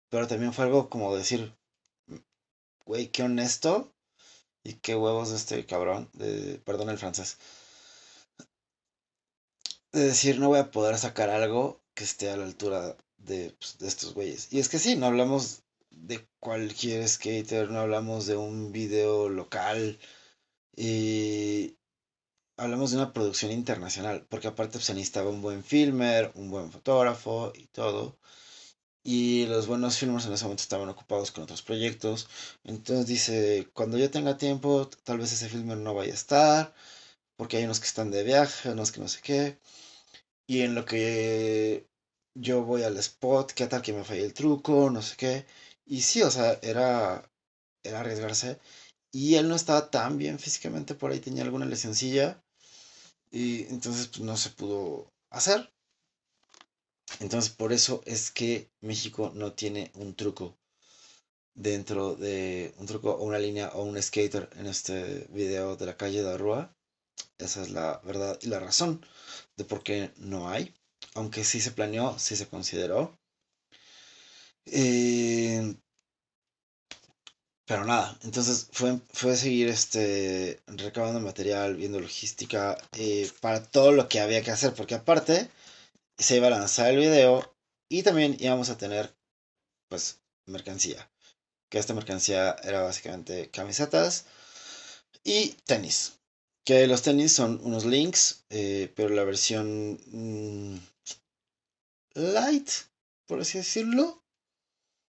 pero 0.10 0.28
también 0.28 0.54
fue 0.54 0.66
algo 0.66 0.88
como 0.88 1.16
decir, 1.16 1.52
güey, 2.86 3.08
qué 3.08 3.24
honesto 3.24 3.92
y 4.64 4.74
qué 4.76 4.96
huevos 4.96 5.32
de 5.32 5.38
este 5.38 5.66
cabrón, 5.66 6.08
de, 6.14 6.60
perdón 6.60 6.92
el 6.92 7.00
francés, 7.00 7.40
de 9.92 10.02
decir, 10.02 10.40
no 10.40 10.50
voy 10.50 10.60
a 10.60 10.70
poder 10.70 11.00
sacar 11.00 11.32
algo 11.32 11.82
que 11.96 12.04
esté 12.04 12.30
a 12.30 12.38
la 12.38 12.46
altura 12.46 12.96
de, 13.20 13.56
pues, 13.60 13.78
de 13.78 13.88
estos 13.88 14.14
güeyes. 14.14 14.48
Y 14.52 14.60
es 14.60 14.70
que 14.70 14.80
sí, 14.80 14.96
no 14.96 15.08
hablamos 15.08 15.64
de 15.92 16.28
cualquier 16.40 17.08
skater, 17.08 17.70
no 17.72 17.80
hablamos 17.80 18.26
de 18.28 18.38
un 18.38 18.72
video 18.72 19.30
local, 19.30 20.00
y 20.82 21.78
hablamos 22.58 22.92
de 22.92 22.98
una 22.98 23.12
producción 23.14 23.52
internacional, 23.52 24.26
porque 24.30 24.48
aparte 24.48 24.74
pues, 24.74 24.86
se 24.86 24.94
necesitaba 24.94 25.30
un 25.30 25.42
buen 25.42 25.64
filmer, 25.64 26.32
un 26.36 26.50
buen 26.50 26.72
fotógrafo 26.72 27.52
y 27.54 27.68
todo. 27.68 28.18
Y 29.04 29.46
los 29.48 29.68
buenos 29.68 29.98
filmers 29.98 30.26
en 30.26 30.34
ese 30.34 30.46
momento 30.46 30.64
estaban 30.64 30.88
ocupados 30.90 31.32
con 31.32 31.44
otros 31.44 31.62
proyectos. 31.64 32.30
Entonces 32.64 33.08
dice, 33.08 33.70
cuando 33.74 33.98
yo 33.98 34.10
tenga 34.12 34.38
tiempo, 34.38 34.90
tal 35.04 35.20
vez 35.20 35.34
ese 35.34 35.50
filmer 35.50 35.78
no 35.78 35.94
vaya 35.94 36.14
a 36.14 36.16
estar, 36.16 36.74
porque 37.36 37.58
hay 37.58 37.66
unos 37.66 37.82
que 37.82 37.88
están 37.88 38.12
de 38.12 38.24
viaje, 38.24 38.70
unos 38.72 38.92
que 38.94 39.02
no 39.02 39.10
sé 39.10 39.20
qué. 39.22 39.60
Y 40.48 40.62
en 40.62 40.76
lo 40.76 40.86
que 40.86 41.89
yo 42.36 42.64
voy 42.64 42.84
al 42.84 42.98
spot, 42.98 43.54
qué 43.54 43.68
tal 43.68 43.82
que 43.82 43.94
me 43.94 44.04
falle 44.04 44.24
el 44.26 44.34
truco, 44.34 44.90
no 44.90 45.02
sé 45.02 45.16
qué. 45.18 45.46
Y 45.86 46.02
sí, 46.02 46.22
o 46.22 46.32
sea, 46.32 46.60
era, 46.62 47.30
era 47.84 48.00
arriesgarse. 48.02 48.60
Y 49.12 49.36
él 49.36 49.50
no 49.50 49.56
estaba 49.56 49.90
tan 49.92 50.18
bien 50.18 50.40
físicamente, 50.40 50.96
por 50.96 51.12
ahí 51.12 51.20
tenía 51.20 51.44
alguna 51.44 51.66
lesioncilla. 51.66 52.44
Y 53.32 53.64
entonces 53.74 54.08
pues, 54.08 54.22
no 54.22 54.38
se 54.38 54.52
pudo 54.52 55.12
hacer. 55.32 55.72
Entonces 57.20 57.52
por 57.52 57.74
eso 57.74 58.02
es 58.06 58.32
que 58.32 58.70
México 58.82 59.32
no 59.36 59.54
tiene 59.54 59.92
un 59.96 60.16
truco 60.16 60.58
dentro 61.54 62.16
de 62.16 62.74
un 62.78 62.86
truco 62.88 63.12
o 63.12 63.24
una 63.26 63.40
línea 63.40 63.70
o 63.74 63.84
un 63.84 64.02
skater 64.02 64.50
en 64.56 64.68
este 64.68 65.28
video 65.30 65.76
de 65.76 65.86
la 65.86 65.98
calle 65.98 66.24
de 66.24 66.32
Arrua. 66.34 66.74
Esa 67.38 67.62
es 67.64 67.72
la 67.72 68.00
verdad 68.06 68.40
y 68.42 68.48
la 68.48 68.60
razón 68.60 69.06
de 69.58 69.66
por 69.66 69.84
qué 69.84 70.12
no 70.18 70.50
hay. 70.50 70.74
Aunque 71.16 71.44
sí 71.44 71.62
se 71.62 71.72
planeó, 71.72 72.18
sí 72.20 72.36
se 72.36 72.48
consideró. 72.48 73.18
Eh, 74.66 75.76
pero 77.66 77.86
nada, 77.86 78.18
entonces 78.24 78.68
fue, 78.72 79.00
fue 79.14 79.36
seguir 79.38 79.68
este, 79.70 80.60
recabando 80.68 81.20
material, 81.20 81.76
viendo 81.76 82.00
logística, 82.00 82.76
eh, 82.98 83.30
para 83.42 83.64
todo 83.64 83.92
lo 83.92 84.10
que 84.10 84.20
había 84.20 84.42
que 84.42 84.52
hacer, 84.52 84.74
porque 84.74 84.96
aparte 84.96 85.50
se 86.18 86.38
iba 86.38 86.48
a 86.48 86.52
lanzar 86.52 86.92
el 86.92 87.00
video 87.00 87.56
y 87.90 88.04
también 88.04 88.38
íbamos 88.40 88.70
a 88.70 88.78
tener, 88.78 89.16
pues, 89.90 90.22
mercancía. 90.48 91.10
Que 91.70 91.80
esta 91.80 91.94
mercancía 91.94 92.56
era 92.64 92.82
básicamente 92.84 93.50
camisetas 93.52 94.26
y 95.24 95.50
tenis. 95.66 96.19
Que 96.70 96.86
los 96.86 97.02
tenis 97.02 97.34
son 97.34 97.60
unos 97.64 97.84
links, 97.84 98.46
eh, 98.52 98.94
pero 98.96 99.10
la 99.10 99.24
versión 99.24 100.00
mm, 100.12 100.76
light, 102.14 102.70
por 103.26 103.40
así 103.42 103.58
decirlo. 103.58 104.22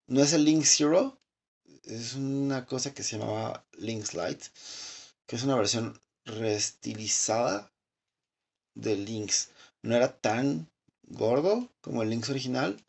No 0.07 0.23
es 0.23 0.33
el 0.33 0.45
Link 0.45 0.65
Zero, 0.65 1.19
es 1.83 2.15
una 2.15 2.67
cosa 2.67 2.95
que 2.95 3.03
se 3.03 3.19
llamaba 3.19 3.67
Links 3.73 4.15
Light, 4.15 4.41
que 5.27 5.35
es 5.35 5.43
una 5.43 5.57
versión 5.57 6.01
reestilizada 6.25 7.73
de 8.77 8.95
Links. 8.95 9.49
No 9.83 9.97
era 9.97 10.21
tan 10.21 10.71
gordo 11.03 11.69
como 11.81 12.05
el 12.05 12.11
Links 12.11 12.31
original, 12.31 12.81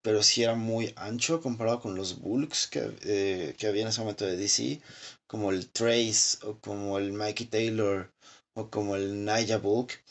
pero 0.00 0.22
sí 0.22 0.42
era 0.42 0.54
muy 0.54 0.94
ancho 0.96 1.42
comparado 1.42 1.82
con 1.82 1.94
los 1.94 2.20
bulks 2.20 2.68
que, 2.68 2.90
eh, 3.02 3.54
que 3.58 3.66
había 3.66 3.82
en 3.82 3.88
ese 3.88 4.00
momento 4.00 4.24
de 4.24 4.38
DC, 4.38 4.80
como 5.28 5.50
el 5.52 5.70
Trace 5.70 6.38
o 6.44 6.58
como 6.60 6.98
el 6.98 7.12
Mikey 7.12 7.46
Taylor 7.46 8.12
o 8.54 8.70
como 8.70 8.96
el 8.96 9.24
Naya 9.24 9.58
Bulk. 9.58 10.02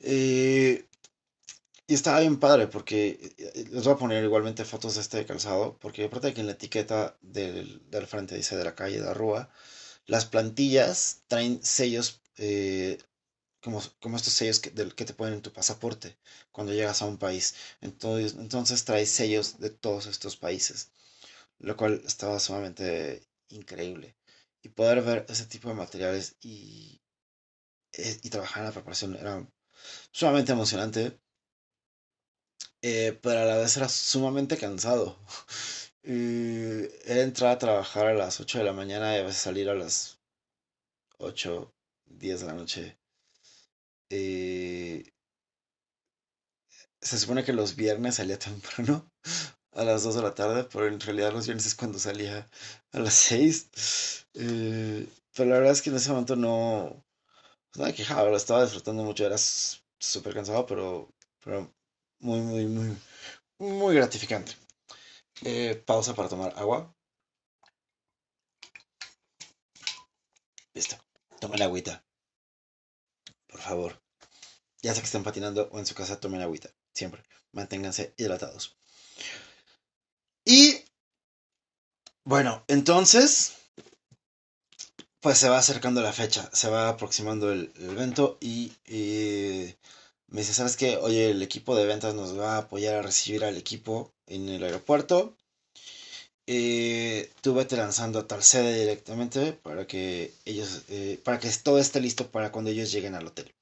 Eh, 0.00 0.86
y 1.86 1.94
estaba 1.94 2.20
bien 2.20 2.38
padre 2.38 2.68
porque 2.68 3.34
eh, 3.38 3.66
les 3.70 3.84
voy 3.84 3.94
a 3.94 3.96
poner 3.96 4.24
igualmente 4.24 4.64
fotos 4.64 4.94
de 4.94 5.02
este 5.02 5.26
calzado, 5.26 5.76
porque 5.80 6.04
aparte 6.04 6.28
de 6.28 6.34
que 6.34 6.40
en 6.40 6.46
la 6.46 6.54
etiqueta 6.54 7.16
del, 7.20 7.82
del 7.90 8.06
frente 8.06 8.36
dice 8.36 8.56
de 8.56 8.64
la 8.64 8.74
calle 8.74 9.00
de 9.00 9.08
Arrua, 9.10 9.50
las 10.06 10.24
plantillas 10.26 11.22
traen 11.28 11.62
sellos 11.62 12.20
eh, 12.38 12.98
como, 13.60 13.82
como, 14.00 14.16
estos 14.16 14.32
sellos 14.34 14.60
que, 14.60 14.70
del, 14.70 14.94
que 14.94 15.04
te 15.04 15.14
ponen 15.14 15.34
en 15.34 15.42
tu 15.42 15.52
pasaporte 15.52 16.16
cuando 16.52 16.72
llegas 16.72 17.02
a 17.02 17.06
un 17.06 17.18
país. 17.18 17.54
Entonces, 17.80 18.34
entonces 18.38 18.84
trae 18.84 19.06
sellos 19.06 19.58
de 19.60 19.70
todos 19.70 20.06
estos 20.06 20.36
países, 20.36 20.90
lo 21.58 21.76
cual 21.76 22.02
estaba 22.06 22.40
sumamente 22.40 23.22
increíble. 23.52 24.16
Y 24.62 24.70
poder 24.70 25.02
ver 25.02 25.26
ese 25.28 25.46
tipo 25.46 25.68
de 25.68 25.74
materiales 25.74 26.36
y, 26.40 27.00
eh, 27.94 28.18
y 28.22 28.30
trabajar 28.30 28.60
en 28.62 28.66
la 28.66 28.72
preparación 28.72 29.16
era 29.16 29.48
sumamente 30.12 30.52
emocionante 30.52 31.20
eh, 32.82 33.18
pero 33.22 33.40
a 33.40 33.44
la 33.44 33.58
vez 33.58 33.76
era 33.76 33.88
sumamente 33.88 34.56
cansado. 34.56 35.18
Y 36.04 36.82
era 37.04 37.22
entrar 37.22 37.52
a 37.52 37.58
trabajar 37.58 38.08
a 38.08 38.14
las 38.14 38.40
8 38.40 38.58
de 38.58 38.64
la 38.64 38.72
mañana 38.72 39.14
y 39.14 39.20
a 39.20 39.22
veces 39.22 39.40
salir 39.40 39.68
a 39.70 39.74
las 39.74 40.20
8, 41.18 41.74
10 42.06 42.40
de 42.40 42.46
la 42.46 42.54
noche. 42.54 42.98
Eh, 44.10 45.02
se 47.00 47.18
supone 47.18 47.44
que 47.44 47.52
los 47.52 47.76
viernes 47.76 48.14
salía 48.16 48.38
temprano, 48.38 49.10
a 49.72 49.84
las 49.84 50.02
2 50.02 50.14
de 50.16 50.22
la 50.22 50.34
tarde, 50.34 50.64
pero 50.64 50.86
en 50.86 51.00
realidad 51.00 51.32
los 51.32 51.46
viernes 51.46 51.66
es 51.66 51.74
cuando 51.74 51.98
salía 51.98 52.48
a 52.92 52.98
las 52.98 53.14
6. 53.14 54.26
Eh, 54.34 55.08
pero 55.34 55.50
la 55.50 55.56
verdad 55.56 55.72
es 55.72 55.82
que 55.82 55.90
en 55.90 55.96
ese 55.96 56.10
momento 56.10 56.36
no, 56.36 57.04
pues 57.70 57.80
no 57.80 57.86
me 57.86 57.94
quejaba, 57.94 58.30
lo 58.30 58.36
estaba 58.36 58.62
disfrutando 58.62 59.02
mucho, 59.04 59.26
era 59.26 59.36
súper 59.38 60.34
cansado, 60.34 60.66
pero, 60.66 61.08
pero 61.44 61.72
muy, 62.20 62.40
muy, 62.40 62.66
muy, 62.66 62.96
muy 63.58 63.94
gratificante. 63.96 64.52
Eh, 65.44 65.82
pausa 65.86 66.14
para 66.14 66.28
tomar 66.28 66.52
agua. 66.56 66.94
Listo. 70.74 70.96
Tomen 71.40 71.58
la 71.58 71.66
agüita. 71.66 72.04
Por 73.46 73.60
favor. 73.60 74.02
Ya 74.82 74.94
sé 74.94 75.00
que 75.00 75.06
están 75.06 75.22
patinando 75.22 75.68
o 75.72 75.78
en 75.78 75.86
su 75.86 75.94
casa, 75.94 76.20
tomen 76.20 76.42
agüita. 76.42 76.70
Siempre. 76.92 77.22
Manténganse 77.52 78.14
hidratados. 78.16 78.76
Y 80.44 80.84
bueno, 82.24 82.64
entonces, 82.68 83.54
pues 85.20 85.38
se 85.38 85.48
va 85.48 85.58
acercando 85.58 86.02
la 86.02 86.12
fecha, 86.12 86.50
se 86.52 86.68
va 86.68 86.88
aproximando 86.88 87.52
el, 87.52 87.72
evento 87.78 88.38
y 88.40 88.72
eh, 88.86 89.76
me 90.28 90.40
dice, 90.40 90.54
¿sabes 90.54 90.76
qué? 90.76 90.96
Oye, 90.96 91.30
el 91.30 91.42
equipo 91.42 91.76
de 91.76 91.86
ventas 91.86 92.14
nos 92.14 92.38
va 92.38 92.56
a 92.56 92.58
apoyar 92.58 92.96
a 92.96 93.02
recibir 93.02 93.44
al 93.44 93.56
equipo 93.56 94.12
en 94.26 94.48
el 94.48 94.64
aeropuerto. 94.64 95.36
Eh, 96.46 97.30
tú 97.40 97.54
vete 97.54 97.76
lanzando 97.76 98.18
a 98.18 98.26
tal 98.26 98.42
sede 98.42 98.80
directamente 98.80 99.52
para 99.52 99.86
que 99.86 100.32
ellos, 100.44 100.82
eh, 100.88 101.20
para 101.24 101.38
que 101.38 101.48
todo 101.62 101.78
esté 101.78 102.00
listo 102.00 102.30
para 102.30 102.50
cuando 102.52 102.70
ellos 102.70 102.90
lleguen 102.92 103.14
al 103.14 103.26
hotel. 103.28 103.54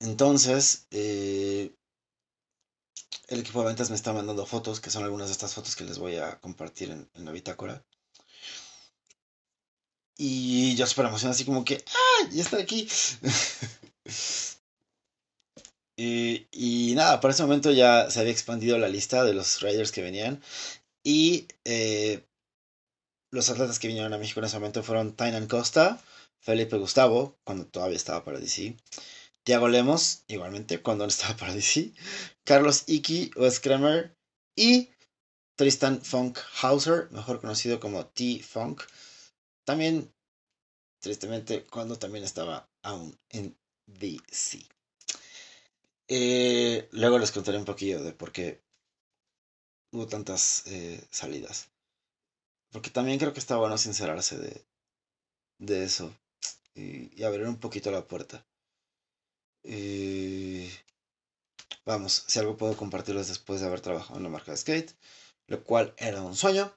Entonces, 0.00 0.86
eh, 0.90 1.72
el 3.28 3.40
equipo 3.40 3.60
de 3.60 3.66
ventas 3.66 3.90
me 3.90 3.96
está 3.96 4.12
mandando 4.12 4.46
fotos, 4.46 4.80
que 4.80 4.90
son 4.90 5.04
algunas 5.04 5.28
de 5.28 5.32
estas 5.32 5.54
fotos 5.54 5.76
que 5.76 5.84
les 5.84 5.98
voy 5.98 6.16
a 6.16 6.40
compartir 6.40 6.90
en, 6.90 7.08
en 7.14 7.24
la 7.24 7.32
bitácora. 7.32 7.84
Y 10.22 10.76
yo 10.76 10.86
súper 10.86 11.06
emocionado, 11.06 11.32
así 11.34 11.46
como 11.46 11.64
que, 11.64 11.82
¡ah! 11.88 12.28
Ya 12.30 12.42
está 12.42 12.58
aquí. 12.58 12.86
y, 15.96 16.92
nada, 16.94 17.20
por 17.20 17.30
ese 17.30 17.42
momento 17.42 17.72
ya 17.72 18.10
se 18.10 18.20
había 18.20 18.32
expandido 18.32 18.76
la 18.76 18.88
lista 18.88 19.24
de 19.24 19.32
los 19.32 19.62
riders 19.62 19.92
que 19.92 20.02
venían. 20.02 20.42
Y 21.02 21.48
eh, 21.64 22.22
los 23.30 23.48
atletas 23.48 23.78
que 23.78 23.88
vinieron 23.88 24.12
a 24.12 24.18
México 24.18 24.40
en 24.40 24.46
ese 24.46 24.56
momento 24.58 24.82
fueron 24.82 25.16
Tainan 25.16 25.46
Costa, 25.46 25.98
Felipe 26.38 26.76
Gustavo, 26.76 27.38
cuando 27.44 27.64
todavía 27.66 27.96
estaba 27.96 28.22
para 28.22 28.40
DC. 28.40 28.76
Tiago 29.50 29.66
Lemos, 29.66 30.22
igualmente, 30.28 30.80
cuando 30.80 31.04
no 31.04 31.08
estaba 31.08 31.36
para 31.36 31.52
DC. 31.52 31.92
Carlos 32.44 32.84
Iki, 32.86 33.32
Wes 33.34 33.58
Kramer 33.58 34.16
y 34.54 34.90
Tristan 35.56 36.00
Funk 36.04 36.38
Hauser, 36.62 37.10
mejor 37.10 37.40
conocido 37.40 37.80
como 37.80 38.06
T-Funk. 38.06 38.84
También, 39.64 40.14
tristemente, 41.00 41.66
cuando 41.66 41.98
también 41.98 42.22
estaba 42.22 42.70
aún 42.82 43.18
en 43.30 43.58
DC. 43.86 44.64
Eh, 46.06 46.88
luego 46.92 47.18
les 47.18 47.32
contaré 47.32 47.58
un 47.58 47.64
poquillo 47.64 48.04
de 48.04 48.12
por 48.12 48.30
qué 48.30 48.62
hubo 49.90 50.06
tantas 50.06 50.62
eh, 50.68 51.04
salidas. 51.10 51.70
Porque 52.70 52.90
también 52.90 53.18
creo 53.18 53.32
que 53.32 53.40
está 53.40 53.56
bueno 53.56 53.76
sincerarse 53.78 54.38
de, 54.38 54.64
de 55.58 55.82
eso 55.82 56.14
y, 56.76 57.24
abrir 57.24 57.48
un 57.48 57.58
poquito 57.58 57.90
la 57.90 58.06
puerta. 58.06 58.46
Y 59.62 60.68
vamos, 61.84 62.24
si 62.26 62.38
algo 62.38 62.56
puedo 62.56 62.76
compartirles 62.76 63.28
después 63.28 63.60
de 63.60 63.66
haber 63.66 63.80
trabajado 63.80 64.16
en 64.18 64.24
la 64.24 64.28
marca 64.30 64.52
de 64.52 64.56
skate, 64.56 64.92
lo 65.46 65.62
cual 65.64 65.94
era 65.98 66.22
un 66.22 66.36
sueño 66.36 66.72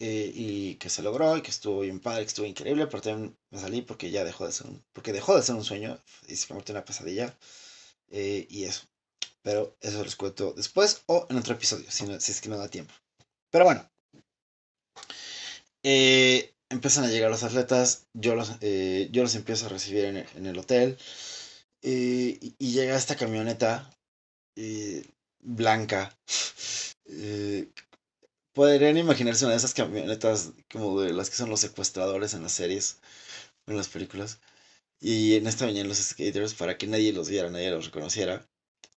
eh, 0.00 0.32
y 0.34 0.74
que 0.76 0.90
se 0.90 1.02
logró 1.02 1.36
y 1.36 1.42
que 1.42 1.50
estuvo 1.50 1.80
bien 1.80 2.00
padre, 2.00 2.22
que 2.22 2.28
estuvo 2.28 2.46
increíble, 2.46 2.86
pero 2.86 3.02
también 3.02 3.38
me 3.50 3.60
salí 3.60 3.82
porque 3.82 4.10
ya 4.10 4.24
dejó 4.24 4.46
de 4.46 4.52
ser 4.52 4.66
un, 4.66 4.84
porque 4.92 5.12
dejó 5.12 5.36
de 5.36 5.42
ser 5.42 5.54
un 5.54 5.64
sueño 5.64 6.02
y 6.26 6.36
se 6.36 6.48
convirtió 6.48 6.72
en 6.72 6.78
una 6.78 6.84
pesadilla 6.84 7.36
eh, 8.10 8.46
y 8.50 8.64
eso. 8.64 8.82
Pero 9.42 9.76
eso 9.80 10.02
les 10.02 10.16
cuento 10.16 10.52
después 10.54 11.02
o 11.06 11.26
en 11.30 11.38
otro 11.38 11.54
episodio, 11.54 11.90
si, 11.90 12.04
es 12.10 12.40
que 12.40 12.48
no 12.48 12.58
da 12.58 12.68
tiempo. 12.68 12.94
Pero 13.50 13.64
bueno. 13.66 13.88
Eh, 15.82 16.54
empiezan 16.70 17.04
a 17.04 17.08
llegar 17.08 17.30
los 17.30 17.42
atletas, 17.42 18.06
yo 18.14 18.34
los, 18.34 18.52
eh, 18.60 19.08
yo 19.12 19.22
los 19.22 19.34
empiezo 19.34 19.66
a 19.66 19.68
recibir 19.68 20.04
en, 20.06 20.46
el 20.46 20.58
hotel 20.58 20.98
eh, 21.84 22.38
y, 22.58 22.72
llega 22.72 22.96
esta 22.96 23.16
camioneta 23.16 23.90
eh, 24.56 25.04
blanca. 25.40 26.16
Podrían 28.54 28.96
imaginarse 28.96 29.44
una 29.44 29.52
de 29.52 29.58
esas 29.58 29.74
camionetas 29.74 30.52
como 30.72 31.00
de 31.00 31.12
las 31.12 31.28
que 31.28 31.36
son 31.36 31.50
los 31.50 31.60
secuestradores 31.60 32.34
en 32.34 32.42
las 32.42 32.52
series, 32.52 32.98
en 33.66 33.76
las 33.76 33.88
películas. 33.88 34.38
Y 35.00 35.34
en 35.36 35.46
esta 35.46 35.66
venían 35.66 35.88
los 35.88 35.98
skaters 35.98 36.54
para 36.54 36.78
que 36.78 36.86
nadie 36.86 37.12
los 37.12 37.28
viera, 37.28 37.50
nadie 37.50 37.70
los 37.70 37.86
reconociera. 37.86 38.48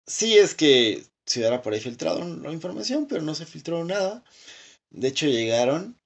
Sí 0.06 0.38
es 0.38 0.56
que 0.56 1.06
se 1.26 1.40
hubiera 1.40 1.62
por 1.62 1.74
ahí 1.74 1.82
filtrado 1.82 2.24
la 2.24 2.52
información, 2.52 3.08
pero 3.08 3.22
no 3.24 3.36
se 3.36 3.46
filtró 3.46 3.84
nada. 3.84 4.24
De 4.92 5.10
hecho 5.10 5.28
llegaron 5.28 6.00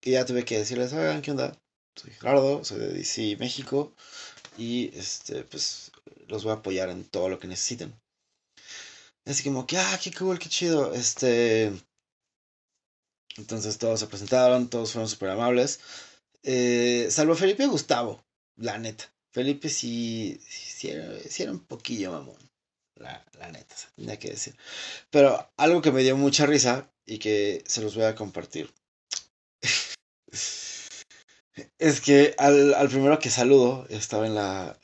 que 0.00 0.12
ya 0.12 0.26
tuve 0.26 0.44
que 0.44 0.58
decirles, 0.58 0.92
oigan, 0.92 1.22
¿qué 1.22 1.30
onda? 1.30 1.58
Soy 1.96 2.12
Gerardo, 2.12 2.64
soy 2.64 2.80
de 2.80 2.88
DC 2.88 3.36
México 3.38 3.94
y 4.56 4.90
este, 4.98 5.44
pues 5.44 5.92
los 6.28 6.44
voy 6.44 6.52
a 6.52 6.56
apoyar 6.56 6.88
en 6.90 7.04
todo 7.04 7.28
lo 7.28 7.38
que 7.38 7.48
necesiten. 7.48 7.94
Así 9.24 9.44
como 9.44 9.66
que, 9.66 9.76
ah, 9.76 9.98
qué 10.02 10.12
cool, 10.12 10.38
qué 10.38 10.48
chido. 10.48 10.94
Este. 10.94 11.72
Entonces 13.36 13.78
todos 13.78 14.00
se 14.00 14.06
presentaron, 14.06 14.68
todos 14.70 14.92
fueron 14.92 15.08
súper 15.08 15.30
amables. 15.30 15.80
Eh, 16.42 17.08
salvo 17.10 17.34
Felipe 17.34 17.64
y 17.64 17.66
Gustavo, 17.66 18.24
la 18.56 18.78
neta. 18.78 19.12
Felipe 19.32 19.68
sí, 19.68 20.40
sí, 20.48 20.88
era, 20.88 21.52
un 21.52 21.60
poquillo 21.60 22.12
mamón. 22.12 22.38
La, 22.96 23.24
la 23.38 23.50
neta, 23.50 23.76
tenía 23.94 24.18
que 24.18 24.30
decir. 24.30 24.56
Pero 25.10 25.50
algo 25.56 25.82
que 25.82 25.92
me 25.92 26.02
dio 26.02 26.16
mucha 26.16 26.46
risa 26.46 26.90
y 27.06 27.18
que 27.18 27.62
se 27.66 27.82
los 27.82 27.94
voy 27.94 28.04
a 28.04 28.14
compartir. 28.14 28.72
Es 31.78 32.00
que 32.00 32.34
al, 32.38 32.74
al, 32.74 32.88
primero 32.88 33.18
que 33.18 33.30
saludo 33.30 33.84
estaba 33.88 34.26
en 34.26 34.36
la, 34.36 34.78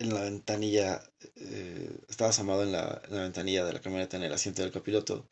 en 0.00 0.14
la 0.14 0.22
ventanilla, 0.22 1.02
eh, 1.36 1.90
estaba 2.08 2.30
asomado 2.30 2.62
en 2.62 2.72
la, 2.72 3.02
la, 3.10 3.22
ventanilla 3.22 3.64
de 3.64 3.74
la 3.74 3.80
camioneta 3.80 4.16
en 4.16 4.22
el 4.24 4.32
asiento 4.32 4.62
del 4.62 4.72
copiloto. 4.72 5.30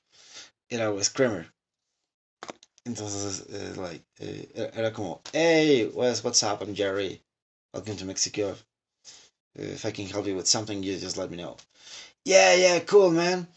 Era 0.69 0.93
Wes 0.93 1.09
Kramer. 1.09 1.55
Entonces, 2.85 3.47
eh, 3.49 3.73
like, 3.77 4.05
eh, 4.19 4.71
era 4.75 4.93
como, 4.93 5.23
hey, 5.33 5.91
Wes, 5.95 6.23
what's 6.23 6.43
up? 6.43 6.63
I'm 6.63 6.75
Jerry. 6.75 7.25
Welcome 7.73 7.97
to 7.97 8.05
Mexico. 8.05 8.57
If 9.55 9.87
I 9.87 9.91
can 9.91 10.07
help 10.07 10.27
you 10.27 10.37
with 10.37 10.47
something, 10.47 10.83
you 10.83 10.99
just 10.99 11.17
let 11.17 11.31
me 11.31 11.39
know. 11.39 11.57
Yeah, 12.25 12.55
yeah, 12.55 12.79
cool, 12.81 13.11
man. 13.11 13.49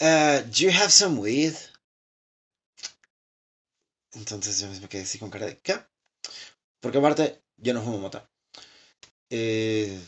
Uh, 0.00 0.40
do 0.40 0.64
you 0.64 0.70
have 0.70 0.90
some 0.90 1.18
weed? 1.18 1.54
Entonces 4.14 4.60
yo 4.60 4.68
me 4.68 4.88
quedé 4.88 5.02
así 5.02 5.18
con 5.18 5.30
cara 5.30 5.46
de, 5.46 5.58
¿qué? 5.58 5.78
Porque 6.80 6.98
aparte, 6.98 7.42
yo 7.58 7.74
no 7.74 7.82
fumo 7.82 7.98
mota. 7.98 8.28
Eh, 9.30 10.00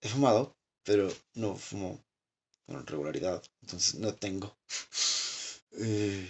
he 0.00 0.08
fumado, 0.08 0.56
pero 0.84 1.08
no 1.34 1.56
fumo 1.56 2.02
con 2.66 2.86
regularidad. 2.86 3.42
Entonces 3.62 3.94
no 3.96 4.14
tengo. 4.14 4.56
Eh, 5.72 6.28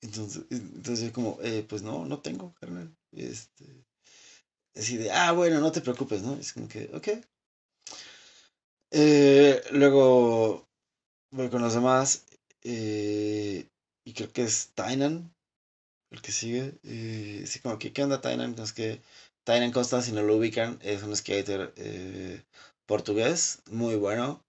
entonces, 0.00 0.44
entonces 0.50 1.10
como, 1.10 1.36
eh, 1.42 1.66
pues 1.68 1.82
no, 1.82 2.04
no 2.06 2.20
tengo, 2.20 2.54
carnal. 2.54 2.96
Este, 3.10 3.64
así 4.76 4.96
de, 4.96 5.10
ah, 5.10 5.32
bueno, 5.32 5.60
no 5.60 5.72
te 5.72 5.80
preocupes, 5.80 6.22
¿no? 6.22 6.36
Es 6.36 6.52
como 6.52 6.68
que, 6.68 6.88
ok. 6.94 7.08
luego 9.72 10.68
voy 11.32 11.50
con 11.50 11.60
los 11.62 11.74
demás. 11.74 12.24
y 12.62 14.12
creo 14.14 14.32
que 14.32 14.44
es 14.44 14.70
Tainan 14.74 15.34
el 16.10 16.22
que 16.22 16.32
sigue. 16.32 16.78
Así 17.44 17.58
como 17.60 17.78
que, 17.78 17.92
¿qué 17.92 18.04
onda 18.04 18.20
Tainan? 18.20 18.54
Es 18.60 18.72
que 18.72 19.02
Tainan 19.46 19.70
Costa, 19.70 20.02
si 20.02 20.10
no 20.10 20.22
lo 20.22 20.36
ubican, 20.36 20.76
es 20.82 21.04
un 21.04 21.14
skater 21.14 21.72
eh, 21.76 22.42
portugués, 22.84 23.62
muy 23.70 23.94
bueno. 23.94 24.44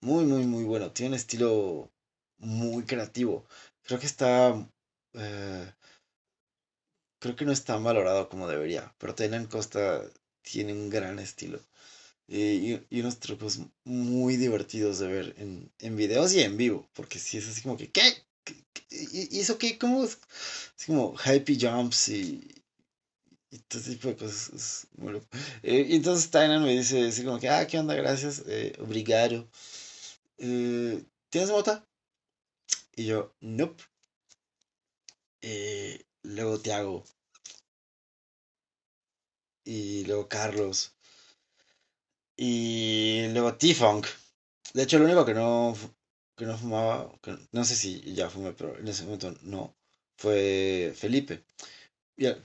Muy, 0.00 0.24
muy, 0.26 0.46
muy 0.46 0.62
bueno. 0.62 0.92
Tiene 0.92 1.10
un 1.10 1.14
estilo 1.16 1.90
muy 2.38 2.84
creativo. 2.84 3.44
Creo 3.82 3.98
que 3.98 4.06
está... 4.06 4.54
Eh, 5.14 5.72
creo 7.20 7.34
que 7.34 7.44
no 7.46 7.52
está 7.52 7.76
valorado 7.78 8.28
como 8.28 8.46
debería. 8.46 8.94
Pero 8.98 9.16
Tainan 9.16 9.46
Costa 9.46 10.04
tiene 10.42 10.72
un 10.72 10.88
gran 10.88 11.18
estilo. 11.18 11.60
Y, 12.28 12.74
y, 12.90 13.00
unos 13.00 13.18
trucos 13.18 13.58
muy 13.84 14.36
divertidos 14.36 15.00
de 15.00 15.08
ver 15.08 15.34
en, 15.38 15.72
en 15.80 15.96
videos 15.96 16.32
y 16.34 16.42
en 16.42 16.56
vivo. 16.56 16.88
Porque 16.92 17.18
si 17.18 17.38
es 17.38 17.48
así 17.48 17.62
como 17.62 17.76
que, 17.76 17.90
¿qué? 17.90 18.02
¿Y 18.90 19.40
eso 19.40 19.58
qué? 19.58 19.78
¿Cómo? 19.78 20.04
Es 20.04 20.18
como 20.86 21.16
happy 21.18 21.58
jumps 21.60 22.08
y, 22.10 22.57
y 23.50 23.58
todo 23.60 23.82
tipo 23.82 24.08
de 24.08 24.16
cosas. 24.16 24.86
Eh, 25.62 25.86
y 25.88 25.96
entonces 25.96 26.30
Tainan 26.30 26.62
me 26.64 26.72
dice 26.76 27.08
así 27.08 27.24
como 27.24 27.38
que, 27.38 27.48
ah, 27.48 27.66
¿qué 27.66 27.78
onda? 27.78 27.94
Gracias, 27.94 28.44
eh, 28.46 28.74
obrigado. 28.80 29.48
Eh, 30.38 31.04
¿Tienes 31.30 31.50
mota? 31.50 31.86
Y 32.96 33.06
yo, 33.06 33.34
nope. 33.40 33.82
Eh, 35.42 36.04
luego 36.22 36.58
Tiago. 36.60 37.04
Y 39.64 40.04
luego 40.06 40.28
Carlos. 40.28 40.94
Y 42.36 43.28
luego 43.32 43.56
T-Funk. 43.56 44.06
De 44.74 44.82
hecho, 44.82 44.98
lo 44.98 45.04
único 45.06 45.24
que 45.24 45.34
no 45.34 45.76
que 46.38 46.46
no 46.46 46.56
fumaba, 46.56 47.12
no 47.52 47.64
sé 47.64 47.74
si 47.74 48.14
ya 48.14 48.30
fumé, 48.30 48.52
pero 48.52 48.78
en 48.78 48.86
ese 48.88 49.02
momento 49.04 49.34
no, 49.42 49.76
fue 50.16 50.94
Felipe. 50.96 51.44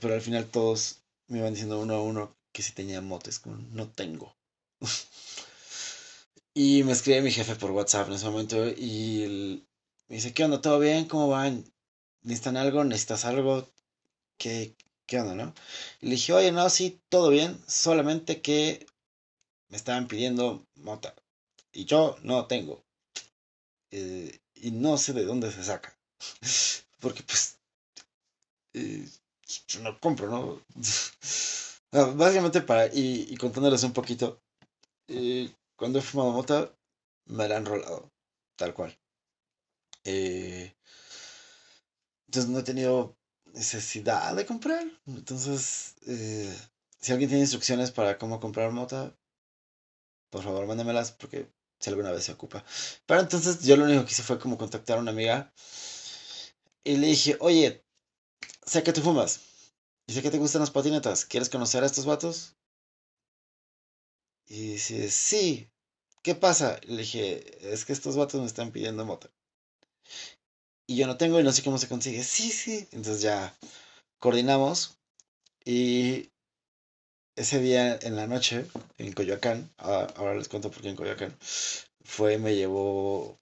Pero 0.00 0.14
al 0.14 0.20
final 0.20 0.46
todos 0.46 0.98
me 1.26 1.38
iban 1.38 1.52
diciendo 1.52 1.80
uno 1.80 1.94
a 1.94 2.02
uno 2.02 2.36
que 2.52 2.62
si 2.62 2.72
tenía 2.72 3.00
motes, 3.00 3.38
como 3.38 3.56
no 3.72 3.88
tengo. 3.88 4.34
y 6.54 6.82
me 6.84 6.92
escribe 6.92 7.22
mi 7.22 7.32
jefe 7.32 7.56
por 7.56 7.72
WhatsApp 7.72 8.08
en 8.08 8.14
ese 8.14 8.26
momento 8.26 8.68
y 8.68 9.64
me 10.08 10.16
dice, 10.16 10.32
¿qué 10.32 10.44
onda? 10.44 10.60
¿Todo 10.60 10.78
bien? 10.78 11.06
¿Cómo 11.06 11.28
van? 11.28 11.64
¿Necesitan 12.22 12.56
algo? 12.56 12.84
¿Necesitas 12.84 13.24
algo? 13.24 13.68
¿Qué, 14.38 14.76
qué 15.06 15.20
onda, 15.20 15.34
no? 15.34 15.54
Y 16.00 16.06
le 16.06 16.12
dije, 16.12 16.32
oye, 16.32 16.52
no, 16.52 16.70
sí, 16.70 17.00
todo 17.08 17.30
bien, 17.30 17.60
solamente 17.66 18.40
que 18.40 18.86
me 19.68 19.76
estaban 19.76 20.06
pidiendo 20.06 20.64
mota. 20.76 21.14
Y 21.72 21.84
yo 21.86 22.16
no 22.22 22.46
tengo. 22.46 22.84
Eh, 23.90 24.38
y 24.54 24.70
no 24.70 24.96
sé 24.98 25.12
de 25.12 25.24
dónde 25.24 25.50
se 25.50 25.64
saca. 25.64 25.96
Porque 27.00 27.22
pues 27.24 27.58
eh, 28.74 29.08
no 29.82 29.98
compro, 30.00 30.28
¿no? 30.28 30.60
Básicamente 32.16 32.60
para, 32.60 32.86
y, 32.92 33.36
contándoles 33.36 33.82
un 33.84 33.92
poquito, 33.92 34.42
eh, 35.08 35.52
cuando 35.76 35.98
he 35.98 36.02
fumado 36.02 36.32
mota, 36.32 36.74
me 37.26 37.48
la 37.48 37.56
han 37.56 37.66
rolado, 37.66 38.10
tal 38.56 38.74
cual. 38.74 38.96
entonces 40.04 40.74
no 42.50 42.58
he 42.58 42.62
tenido 42.62 43.16
necesidad 43.52 44.34
de 44.34 44.46
comprar. 44.46 44.84
Entonces, 45.06 45.94
si 47.00 47.12
alguien 47.12 47.28
tiene 47.28 47.44
instrucciones 47.44 47.90
para 47.90 48.18
cómo 48.18 48.40
comprar 48.40 48.70
mota, 48.72 49.14
por 50.30 50.42
favor, 50.42 50.66
mándamelas 50.66 51.12
porque 51.12 51.48
si 51.78 51.90
alguna 51.90 52.10
vez 52.10 52.24
se 52.24 52.32
ocupa. 52.32 52.64
Pero 53.06 53.20
entonces 53.20 53.60
yo 53.62 53.76
lo 53.76 53.84
único 53.84 54.04
que 54.04 54.12
hice 54.12 54.22
fue 54.22 54.38
como 54.38 54.58
contactar 54.58 54.98
a 54.98 55.00
una 55.00 55.12
amiga 55.12 55.52
y 56.82 56.96
le 56.96 57.08
dije, 57.08 57.36
oye, 57.40 57.83
sé 58.66 58.82
que 58.82 58.92
tú 58.92 59.00
fumas 59.00 59.40
y 60.06 60.12
sé 60.12 60.22
que 60.22 60.30
te 60.30 60.38
gustan 60.38 60.60
las 60.60 60.70
patinetas, 60.70 61.24
¿quieres 61.24 61.48
conocer 61.48 61.82
a 61.82 61.86
estos 61.86 62.06
vatos? 62.06 62.56
Y 64.46 64.72
dice, 64.72 65.10
sí, 65.10 65.70
¿qué 66.22 66.34
pasa? 66.34 66.78
le 66.86 66.98
dije, 66.98 67.72
es 67.72 67.84
que 67.84 67.92
estos 67.92 68.16
vatos 68.16 68.40
me 68.40 68.46
están 68.46 68.70
pidiendo 68.70 69.06
moto. 69.06 69.30
Y 70.86 70.96
yo 70.96 71.06
no 71.06 71.16
tengo 71.16 71.40
y 71.40 71.42
no 71.42 71.52
sé 71.52 71.62
cómo 71.62 71.78
se 71.78 71.88
consigue. 71.88 72.22
Sí, 72.22 72.50
sí. 72.50 72.86
Entonces 72.92 73.22
ya 73.22 73.56
coordinamos 74.18 74.98
y 75.64 76.30
ese 77.36 77.60
día 77.60 77.98
en 78.02 78.16
la 78.16 78.26
noche, 78.26 78.66
en 78.98 79.12
Coyoacán, 79.12 79.70
ahora 79.78 80.34
les 80.34 80.48
cuento 80.48 80.70
por 80.70 80.82
qué 80.82 80.90
en 80.90 80.96
Coyoacán, 80.96 81.36
fue, 82.04 82.38
me 82.38 82.54
llevó, 82.54 83.40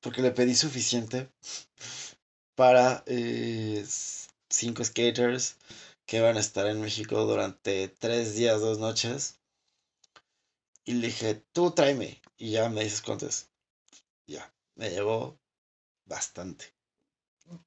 porque 0.00 0.22
le 0.22 0.32
pedí 0.32 0.54
suficiente 0.54 1.28
para 2.54 3.04
eh, 3.06 3.84
cinco 4.52 4.84
skaters 4.84 5.56
que 6.06 6.20
van 6.20 6.36
a 6.36 6.40
estar 6.40 6.66
en 6.66 6.80
México 6.80 7.24
durante 7.24 7.88
tres 7.88 8.34
días, 8.34 8.60
dos 8.60 8.78
noches. 8.78 9.38
Y 10.84 10.94
le 10.94 11.08
dije, 11.08 11.42
tú 11.52 11.70
tráeme. 11.70 12.20
Y 12.36 12.52
ya 12.52 12.68
me 12.68 12.84
dices 12.84 13.02
cuántos. 13.02 13.48
Ya, 14.26 14.52
me 14.74 14.90
llevó 14.90 15.38
bastante. 16.06 16.74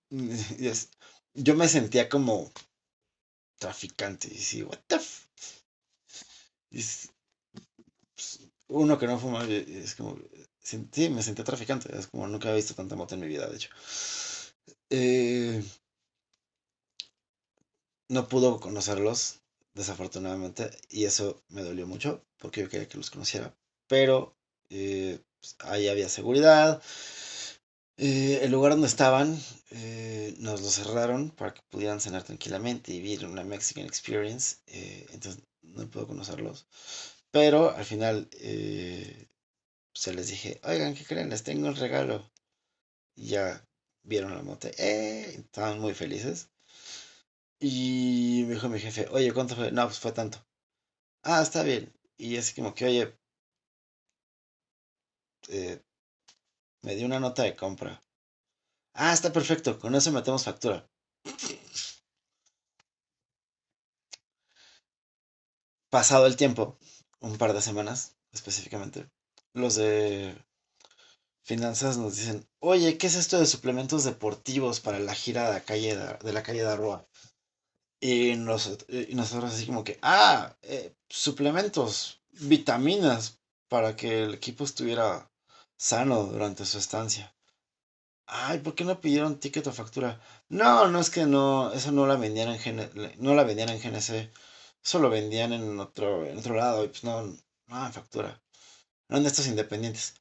Yo 1.34 1.56
me 1.56 1.68
sentía 1.68 2.08
como 2.10 2.52
traficante. 3.60 4.28
Y 4.32 4.38
sí, 4.38 4.64
what 4.64 4.80
the 4.88 5.00
pues, 6.70 7.10
uno 8.68 8.98
que 8.98 9.08
no 9.08 9.20
fuma, 9.20 9.46
es 9.46 9.96
como, 9.96 10.18
sí, 10.60 11.10
me 11.10 11.24
sentía 11.24 11.46
traficante. 11.46 11.98
Es 11.98 12.08
como 12.08 12.28
nunca 12.28 12.52
he 12.52 12.56
visto 12.56 12.74
tanta 12.74 12.96
moto 12.96 13.16
en 13.16 13.22
mi 13.22 13.28
vida, 13.28 13.48
de 13.48 13.56
hecho. 13.56 13.70
Eh, 14.90 15.64
no 18.08 18.28
pudo 18.28 18.60
conocerlos, 18.60 19.42
desafortunadamente, 19.74 20.72
y 20.90 21.06
eso 21.06 21.44
me 21.50 21.64
dolió 21.64 21.88
mucho, 21.88 22.26
porque 22.38 22.62
yo 22.62 22.70
quería 22.70 22.88
que 22.88 22.98
los 22.98 23.12
conociera. 23.12 23.56
Pero 23.88 24.36
eh, 24.70 25.20
pues, 25.40 25.56
ahí 25.60 25.88
había 25.88 26.10
seguridad. 26.10 26.82
Eh, 27.98 28.40
el 28.44 28.52
lugar 28.52 28.74
donde 28.74 28.88
estaban 28.88 29.40
eh, 29.72 30.36
nos 30.40 30.62
lo 30.62 30.70
cerraron 30.70 31.32
para 31.32 31.54
que 31.54 31.62
pudieran 31.70 32.02
cenar 32.02 32.24
tranquilamente 32.24 32.94
y 32.94 33.00
vivir 33.02 33.26
una 33.26 33.44
Mexican 33.44 33.86
Experience. 33.86 34.58
entonces 35.14 35.42
no 35.62 35.88
puedo 35.90 36.08
conocerlos. 36.08 36.68
Pero 37.32 37.72
al 37.72 37.86
final 37.86 38.30
se 39.94 40.14
les 40.14 40.28
dije, 40.28 40.60
oigan, 40.64 40.94
¿qué 40.96 41.06
creen? 41.06 41.30
Les 41.30 41.44
tengo 41.44 41.68
el 41.70 41.76
regalo. 41.78 42.30
Y 43.16 43.30
ya 43.30 43.66
vieron 44.04 44.36
la 44.36 44.44
moto. 44.44 44.68
estaban 44.78 45.80
muy 45.80 45.94
felices. 45.94 46.50
Y 47.60 48.44
me 48.48 48.54
dijo 48.56 48.70
mi 48.70 48.80
jefe, 48.80 49.08
oye, 49.12 49.34
¿cuánto 49.34 49.56
fue? 49.56 49.72
No, 49.72 49.86
pues 49.86 50.00
fue 50.00 50.12
tanto. 50.12 50.46
Ah, 51.24 51.42
está 51.42 51.64
bien. 51.64 51.94
Y 52.18 52.38
así 52.38 52.56
como 52.56 52.74
que, 52.76 52.86
oye, 52.86 53.18
eh, 55.50 55.82
me 56.82 56.96
dio 56.96 57.06
una 57.06 57.20
nota 57.20 57.44
de 57.44 57.56
compra. 57.56 58.02
Ah, 58.94 59.14
está 59.14 59.32
perfecto, 59.34 59.80
con 59.80 59.96
eso 59.96 60.12
metemos 60.12 60.44
factura. 60.44 60.88
Pasado 65.90 66.26
el 66.28 66.36
tiempo, 66.36 66.78
un 67.20 67.38
par 67.38 67.54
de 67.54 67.62
semanas 67.62 68.16
específicamente, 68.32 69.10
los 69.54 69.76
de 69.76 70.36
finanzas 71.44 71.98
nos 71.98 72.18
dicen, 72.18 72.48
oye, 72.60 72.98
¿qué 72.98 73.08
es 73.08 73.16
esto 73.16 73.40
de 73.40 73.46
suplementos 73.46 74.04
deportivos 74.04 74.80
para 74.80 75.00
la 75.00 75.14
gira 75.14 75.48
de 75.48 75.54
la 75.54 75.62
calle 75.62 75.96
de, 75.96 76.34
la 76.34 76.44
calle 76.44 76.62
de 76.62 76.68
Arroa? 76.70 77.08
Y, 78.00 78.36
nosotros 78.36 79.54
así 79.54 79.66
como 79.66 79.84
que, 79.84 79.98
ah, 80.02 80.56
eh, 80.62 80.96
suplementos, 81.10 82.22
vitaminas 82.32 83.40
para 83.68 83.96
que 83.96 84.24
el 84.24 84.34
equipo 84.36 84.64
estuviera 84.64 85.30
sano 85.78 86.26
durante 86.26 86.66
su 86.66 86.78
estancia. 86.78 87.34
Ay, 88.28 88.60
¿por 88.60 88.76
qué 88.76 88.84
no 88.84 89.02
pidieron 89.02 89.40
ticket 89.40 89.68
o 89.68 89.72
factura? 89.74 90.20
No, 90.50 90.88
no 90.88 91.00
es 91.00 91.10
que 91.10 91.26
no, 91.26 91.72
eso 91.74 91.92
no 91.92 92.08
la 92.08 92.16
vendían 92.16 92.50
en 92.50 93.16
no 93.20 93.36
la 93.36 93.44
vendían 93.44 93.70
en 93.70 93.80
GNC, 93.82 94.32
eso 94.84 95.00
lo 95.00 95.10
vendían 95.10 95.54
en 95.54 95.80
otro, 95.80 96.26
en 96.26 96.38
otro 96.38 96.56
lado 96.56 96.84
y 96.86 96.88
pues 96.90 97.04
no, 97.04 97.24
no 97.68 97.92
factura. 97.92 98.42
No 99.10 99.18
en 99.18 99.26
estos 99.26 99.48
independientes. 99.48 100.16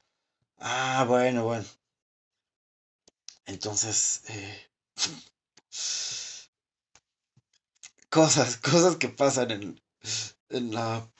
Ah, 0.59 1.05
bueno, 1.09 1.45
bueno. 1.45 1.65
Entonces, 3.47 4.23
eh, 4.29 4.71
cosas, 8.15 8.57
cosas 8.71 8.97
que 8.97 9.09
pasan 9.09 9.51
en, 9.51 9.81
en 10.51 10.73
la 10.73 11.11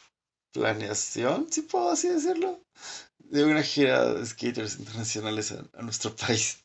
planeación, 0.53 1.53
si 1.53 1.63
puedo 1.63 1.91
así 1.91 2.09
decirlo, 2.09 2.61
de 3.19 3.45
una 3.45 3.63
gira 3.63 4.15
de 4.15 4.25
skaters 4.25 4.79
internacionales 4.79 5.53
a, 5.53 5.83
nuestro 5.83 6.15
país. 6.15 6.65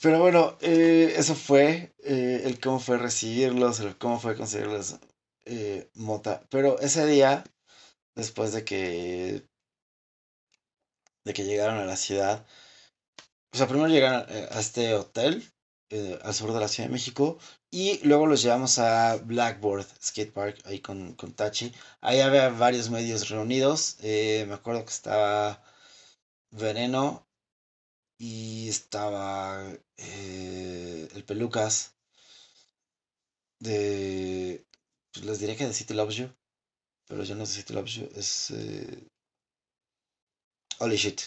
Pero 0.00 0.20
bueno, 0.20 0.56
eh, 0.62 1.12
eso 1.16 1.34
fue 1.34 1.92
eh, 2.04 2.42
el 2.44 2.58
cómo 2.58 2.80
fue 2.80 2.96
recibirlos, 2.96 3.80
el 3.80 3.98
cómo 3.98 4.18
fue 4.18 4.36
conseguirlos 4.36 4.96
eh, 5.44 5.90
mota. 5.94 6.40
Pero 6.48 6.78
ese 6.80 7.04
día, 7.04 7.44
después 8.14 8.52
de 8.52 8.64
que 8.64 9.42
de 11.24 11.34
que 11.34 11.44
llegaron 11.44 11.78
a 11.78 11.84
la 11.84 11.96
ciudad, 11.96 12.46
o 13.52 13.56
sea, 13.58 13.66
primero 13.66 13.88
llegaron 13.88 14.24
a 14.30 14.60
este 14.60 14.94
hotel 14.94 15.44
eh, 15.90 16.18
al 16.22 16.34
sur 16.34 16.52
de 16.52 16.60
la 16.60 16.68
Ciudad 16.68 16.88
de 16.88 16.92
México. 16.92 17.38
Y 17.70 17.98
luego 18.06 18.26
los 18.26 18.42
llevamos 18.42 18.78
a 18.78 19.16
Blackboard 19.16 19.86
Skate 20.02 20.32
Park, 20.32 20.58
ahí 20.64 20.80
con, 20.80 21.14
con 21.14 21.32
Tachi. 21.34 21.72
Ahí 22.00 22.20
había 22.20 22.48
varios 22.50 22.90
medios 22.90 23.28
reunidos. 23.28 23.96
Eh, 24.02 24.44
me 24.48 24.54
acuerdo 24.54 24.84
que 24.84 24.90
estaba 24.92 25.62
Veneno 26.50 27.26
y 28.18 28.68
estaba 28.68 29.64
eh, 29.96 31.08
el 31.14 31.24
Pelucas 31.24 31.94
de... 33.60 34.64
Pues 35.12 35.24
les 35.26 35.38
diré 35.40 35.56
que 35.56 35.66
de 35.66 35.74
City 35.74 35.94
Loves 35.94 36.16
You, 36.16 36.30
pero 37.06 37.24
yo 37.24 37.34
no 37.34 37.46
sé 37.46 37.54
City 37.62 37.72
Loves 37.74 37.92
You, 37.94 38.08
es... 38.14 38.52
Holy 40.80 40.96
shit. 40.96 41.22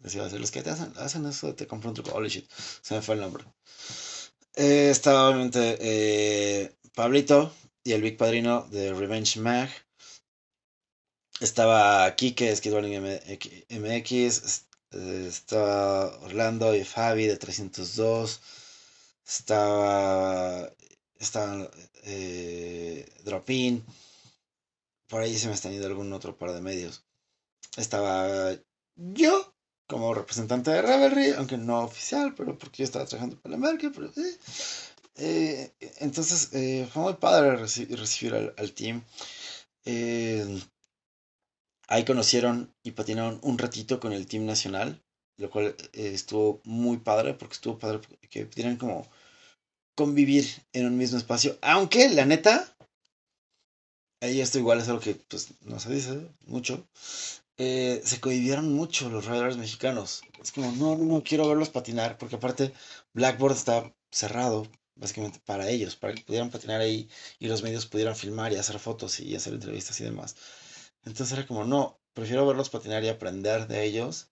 Decía, 0.00 0.26
los 0.28 0.50
que 0.50 0.62
te 0.62 0.70
hacen, 0.70 0.92
hacen 0.96 1.26
eso, 1.26 1.54
te 1.54 1.66
compro 1.66 1.90
un 1.90 1.94
truco. 1.94 2.12
Holy 2.12 2.28
shit, 2.28 2.50
se 2.82 2.94
me 2.94 3.02
fue 3.02 3.16
el 3.16 3.20
nombre. 3.20 3.44
Eh, 4.54 4.90
estaba 4.90 5.28
obviamente 5.28 5.78
eh, 5.80 6.74
Pablito 6.94 7.52
y 7.84 7.92
el 7.92 8.02
Big 8.02 8.16
Padrino 8.16 8.66
de 8.70 8.92
Revenge 8.94 9.38
Mag. 9.40 9.70
Estaba 11.40 12.14
Kike, 12.16 12.56
Skateboarding 12.56 13.00
MX. 13.68 14.64
Eh, 14.92 15.26
estaba 15.28 16.18
Orlando 16.20 16.74
y 16.74 16.84
Fabi 16.84 17.26
de 17.26 17.36
302. 17.36 18.40
Estaba. 19.26 20.70
Estaba 21.18 21.70
Dropin. 23.24 23.84
Por 25.08 25.22
ahí 25.22 25.36
se 25.36 25.48
me 25.48 25.54
están 25.54 25.72
yendo 25.72 25.86
algún 25.86 26.12
otro 26.12 26.36
par 26.38 26.52
de 26.52 26.60
medios. 26.62 27.04
Estaba 27.76 28.56
yo 28.96 29.54
como 29.90 30.14
representante 30.14 30.70
de 30.70 30.82
Revelry, 30.82 31.32
aunque 31.32 31.58
no 31.58 31.80
oficial, 31.80 32.32
pero 32.36 32.56
porque 32.56 32.78
yo 32.78 32.84
estaba 32.84 33.06
trabajando 33.06 33.36
para 33.40 33.56
la 33.56 33.58
marca, 33.58 33.90
pero 33.92 34.10
sí. 34.12 34.36
Eh, 35.16 35.72
entonces 35.98 36.50
eh, 36.52 36.88
fue 36.92 37.02
muy 37.02 37.14
padre 37.14 37.56
recibir 37.56 38.34
al, 38.56 38.72
team. 38.72 39.02
Eh, 39.84 40.62
ahí 41.88 42.04
conocieron 42.04 42.72
y 42.84 42.92
patinaron 42.92 43.40
un 43.42 43.58
ratito 43.58 43.98
con 43.98 44.12
el 44.12 44.28
team 44.28 44.46
nacional, 44.46 45.02
lo 45.38 45.50
cual 45.50 45.74
estuvo 45.92 46.60
muy 46.62 46.98
padre, 46.98 47.34
porque 47.34 47.54
estuvo 47.54 47.78
padre 47.78 48.00
que 48.30 48.46
pudieran 48.46 48.76
como 48.76 49.08
convivir 49.96 50.46
en 50.72 50.86
un 50.86 50.96
mismo 50.96 51.18
espacio, 51.18 51.58
aunque 51.62 52.08
la 52.10 52.26
neta, 52.26 52.76
ahí 54.22 54.40
esto 54.40 54.58
igual 54.58 54.78
es 54.78 54.88
algo 54.88 55.00
que 55.00 55.14
pues 55.14 55.48
no 55.62 55.80
se 55.80 55.92
dice 55.92 56.30
mucho, 56.46 56.86
eh, 57.62 58.00
se 58.04 58.20
cohibieron 58.20 58.72
mucho 58.72 59.10
los 59.10 59.26
riders 59.26 59.58
mexicanos. 59.58 60.22
Es 60.42 60.50
como, 60.50 60.72
no, 60.72 60.96
no, 60.96 61.22
quiero 61.22 61.46
verlos 61.46 61.68
patinar, 61.68 62.16
porque 62.16 62.36
aparte 62.36 62.72
Blackboard 63.12 63.52
está 63.52 63.94
cerrado, 64.10 64.66
básicamente 64.94 65.40
para 65.44 65.68
ellos, 65.68 65.94
para 65.94 66.14
que 66.14 66.22
pudieran 66.22 66.50
patinar 66.50 66.80
ahí 66.80 67.10
y 67.38 67.48
los 67.48 67.62
medios 67.62 67.84
pudieran 67.84 68.16
filmar 68.16 68.52
y 68.52 68.56
hacer 68.56 68.78
fotos 68.78 69.20
y 69.20 69.36
hacer 69.36 69.52
entrevistas 69.54 70.00
y 70.00 70.04
demás. 70.04 70.36
Entonces 71.04 71.36
era 71.36 71.46
como, 71.46 71.64
no, 71.64 72.00
prefiero 72.14 72.46
verlos 72.46 72.70
patinar 72.70 73.04
y 73.04 73.08
aprender 73.08 73.66
de 73.68 73.84
ellos 73.84 74.30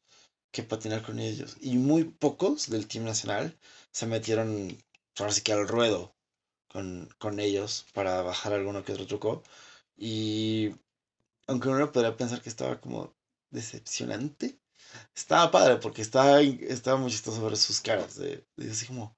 que 0.50 0.62
patinar 0.62 1.02
con 1.02 1.18
ellos. 1.18 1.56
Y 1.60 1.76
muy 1.76 2.04
pocos 2.04 2.70
del 2.70 2.86
team 2.88 3.04
nacional 3.04 3.58
se 3.92 4.06
metieron, 4.06 4.78
ahora 5.18 5.32
sí 5.32 5.42
que 5.42 5.52
al 5.52 5.68
ruedo 5.68 6.14
con, 6.68 7.10
con 7.18 7.40
ellos 7.40 7.86
para 7.94 8.22
bajar 8.22 8.54
alguno 8.54 8.84
que 8.84 8.92
otro 8.92 9.06
truco. 9.06 9.42
Y 9.96 10.72
aunque 11.48 11.68
uno 11.68 11.92
podría 11.92 12.16
pensar 12.16 12.42
que 12.42 12.48
estaba 12.50 12.80
como 12.80 13.17
decepcionante. 13.50 14.58
Estaba 15.14 15.50
padre 15.50 15.76
porque 15.76 16.02
estaba, 16.02 16.40
estaba 16.40 16.98
muy 16.98 17.10
chistoso 17.10 17.44
ver 17.44 17.56
sus 17.56 17.80
caras. 17.80 18.16
De, 18.16 18.44
así 18.70 18.86
como, 18.86 19.16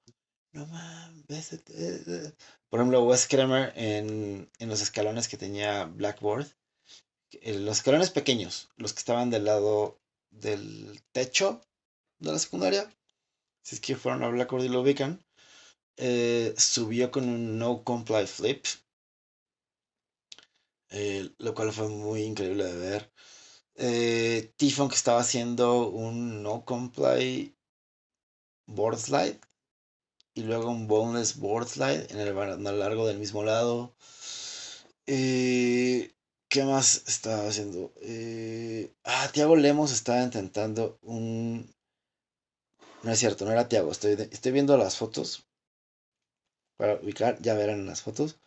no 0.53 0.65
mames. 0.67 1.53
Eh, 1.53 1.63
eh". 1.69 2.33
Por 2.69 2.79
ejemplo, 2.79 3.03
Wes 3.03 3.27
Kramer 3.27 3.73
en, 3.75 4.49
en 4.59 4.69
los 4.69 4.81
escalones 4.81 5.27
que 5.27 5.37
tenía 5.37 5.85
Blackboard. 5.85 6.47
Los 7.43 7.77
escalones 7.77 8.09
pequeños, 8.09 8.69
los 8.75 8.91
que 8.93 8.99
estaban 8.99 9.29
del 9.29 9.45
lado 9.45 10.01
del 10.31 11.01
techo 11.13 11.61
de 12.19 12.31
la 12.31 12.39
secundaria. 12.39 12.91
Si 13.63 13.75
es 13.75 13.81
que 13.81 13.95
fueron 13.95 14.23
a 14.23 14.29
Blackboard 14.29 14.65
y 14.65 14.69
lo 14.69 14.81
ubican. 14.81 15.23
Eh, 15.97 16.53
subió 16.57 17.11
con 17.11 17.29
un 17.29 17.57
no 17.57 17.83
comply 17.83 18.27
flip. 18.27 18.65
Eh, 20.89 21.29
lo 21.37 21.53
cual 21.55 21.71
fue 21.71 21.87
muy 21.87 22.23
increíble 22.23 22.65
de 22.65 22.77
ver. 22.77 23.11
Eh, 23.75 24.53
que 24.57 24.95
estaba 24.95 25.21
haciendo 25.21 25.89
un 25.89 26.43
no 26.43 26.65
comply 26.65 27.55
board 28.67 28.97
slide 28.99 29.39
y 30.33 30.43
luego 30.43 30.69
un 30.69 30.87
boneless 30.87 31.37
board 31.37 31.67
slide 31.67 32.07
en 32.11 32.19
el 32.19 32.33
largo 32.79 33.07
del 33.07 33.17
mismo 33.19 33.43
lado. 33.43 33.95
Eh, 35.07 36.13
¿Qué 36.47 36.63
más 36.63 37.03
estaba 37.07 37.47
haciendo? 37.47 37.93
Eh, 38.01 38.93
ah, 39.03 39.29
Tiago 39.33 39.55
Lemos 39.55 39.91
estaba 39.91 40.23
intentando 40.23 40.99
un... 41.01 41.73
No 43.03 43.11
es 43.11 43.19
cierto, 43.19 43.45
no 43.45 43.51
era 43.51 43.67
Tiago. 43.69 43.91
Estoy, 43.91 44.13
estoy 44.31 44.51
viendo 44.51 44.77
las 44.77 44.97
fotos. 44.97 45.47
Para 46.77 46.95
ubicar, 46.95 47.41
ya 47.41 47.53
verán 47.55 47.85
las 47.85 48.01
fotos. 48.01 48.37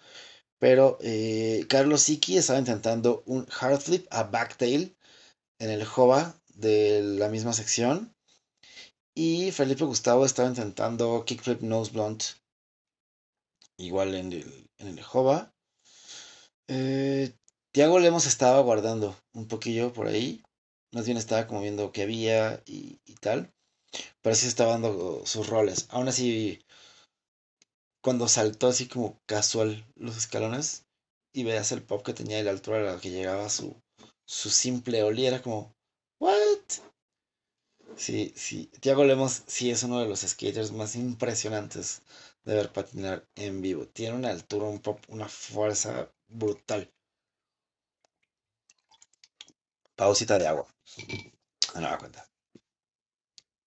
Pero 0.59 0.99
eh, 1.01 1.67
Carlos 1.69 2.03
Siki 2.03 2.37
estaba 2.37 2.59
intentando 2.59 3.23
un 3.27 3.47
hard 3.61 3.81
flip 3.81 4.07
a 4.11 4.25
backtail 4.25 4.97
en 5.59 5.71
el 5.71 5.85
Jova 5.85 6.41
de 6.55 7.03
la 7.03 7.29
misma 7.29 7.53
sección. 7.53 8.15
Y 9.15 9.53
Felipe 9.53 9.85
Gustavo 9.85 10.27
estaba 10.27 10.49
intentando 10.49 11.25
kickflip 11.25 11.61
nose 11.63 11.93
blunt. 11.93 12.25
Igual 13.77 14.15
en 14.15 14.33
el, 14.33 14.71
en 14.79 14.89
el 14.89 15.03
Jova. 15.03 15.55
Eh, 16.69 17.33
Tiago 17.73 17.99
Lemos 17.99 18.27
estaba 18.27 18.61
guardando 18.61 19.17
un 19.33 19.47
poquillo 19.49 19.93
por 19.93 20.07
ahí. 20.09 20.43
Más 20.93 21.07
bien 21.07 21.19
estaba 21.19 21.47
como 21.47 21.61
viendo 21.61 21.93
qué 21.93 22.03
había 22.03 22.63
y, 22.67 22.99
tal. 23.21 23.53
Pero 24.23 24.35
sí 24.35 24.47
estaba 24.47 24.73
dando 24.73 25.25
sus 25.27 25.49
roles. 25.49 25.87
Aún 25.91 26.09
así, 26.09 26.61
cuando 28.01 28.29
saltó 28.29 28.69
así 28.69 28.89
como 28.89 29.21
casual 29.27 29.87
los 29.97 30.17
escalones 30.17 30.87
y 31.33 31.45
veas 31.45 31.73
el 31.73 31.83
pop 31.83 32.05
que 32.05 32.15
tenía 32.15 32.41
y 32.41 32.43
la 32.43 32.51
altura 32.51 32.79
a 32.79 32.95
la 32.95 33.01
que 33.01 33.11
llegaba 33.11 33.49
su, 33.49 33.81
su 34.25 34.51
simple 34.51 35.03
oli, 35.03 35.27
era 35.27 35.43
como, 35.43 35.75
¿what? 36.19 36.61
Sí, 37.97 38.33
sí. 38.37 38.67
Tiago 38.81 39.05
Lemos 39.05 39.43
sí 39.47 39.71
es 39.71 39.83
uno 39.83 40.01
de 40.01 40.07
los 40.09 40.21
skaters 40.21 40.73
más 40.73 40.97
impresionantes 40.97 42.03
de 42.45 42.55
ver 42.55 42.73
patinar 42.73 43.27
en 43.37 43.63
vivo. 43.63 43.87
Tiene 43.87 44.17
una 44.17 44.31
altura, 44.31 44.67
un 44.67 44.81
pop, 44.81 45.01
una 45.09 45.29
fuerza 45.29 46.11
brutal. 46.29 46.91
Pausita 49.97 50.39
de 50.39 50.47
agua. 50.47 50.67
No 51.75 51.81
me 51.81 51.89
da 51.89 51.99
cuenta. 51.99 52.29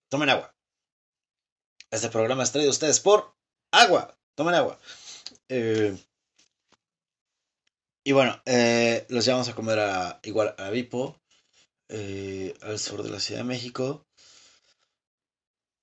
Tomen 0.10 0.30
agua. 0.30 0.54
Este 1.92 2.10
programa 2.10 2.44
es 2.44 2.52
traído 2.52 2.70
a 2.70 2.74
ustedes 2.74 3.00
por 3.00 3.34
agua. 3.72 4.18
Tomen 4.36 4.56
agua. 4.56 4.80
Eh, 5.50 5.98
y 8.08 8.14
bueno, 8.14 8.42
eh, 8.46 9.06
los 9.10 9.26
llevamos 9.26 9.50
a 9.50 9.54
comer 9.54 9.80
a, 9.80 10.22
igual 10.24 10.56
a 10.58 10.70
Vipo, 10.70 11.20
eh, 11.90 12.54
al 12.62 12.80
sur 12.80 13.04
de 13.04 13.10
la 13.10 13.20
Ciudad 13.20 13.42
de 13.42 13.48
México. 13.48 14.08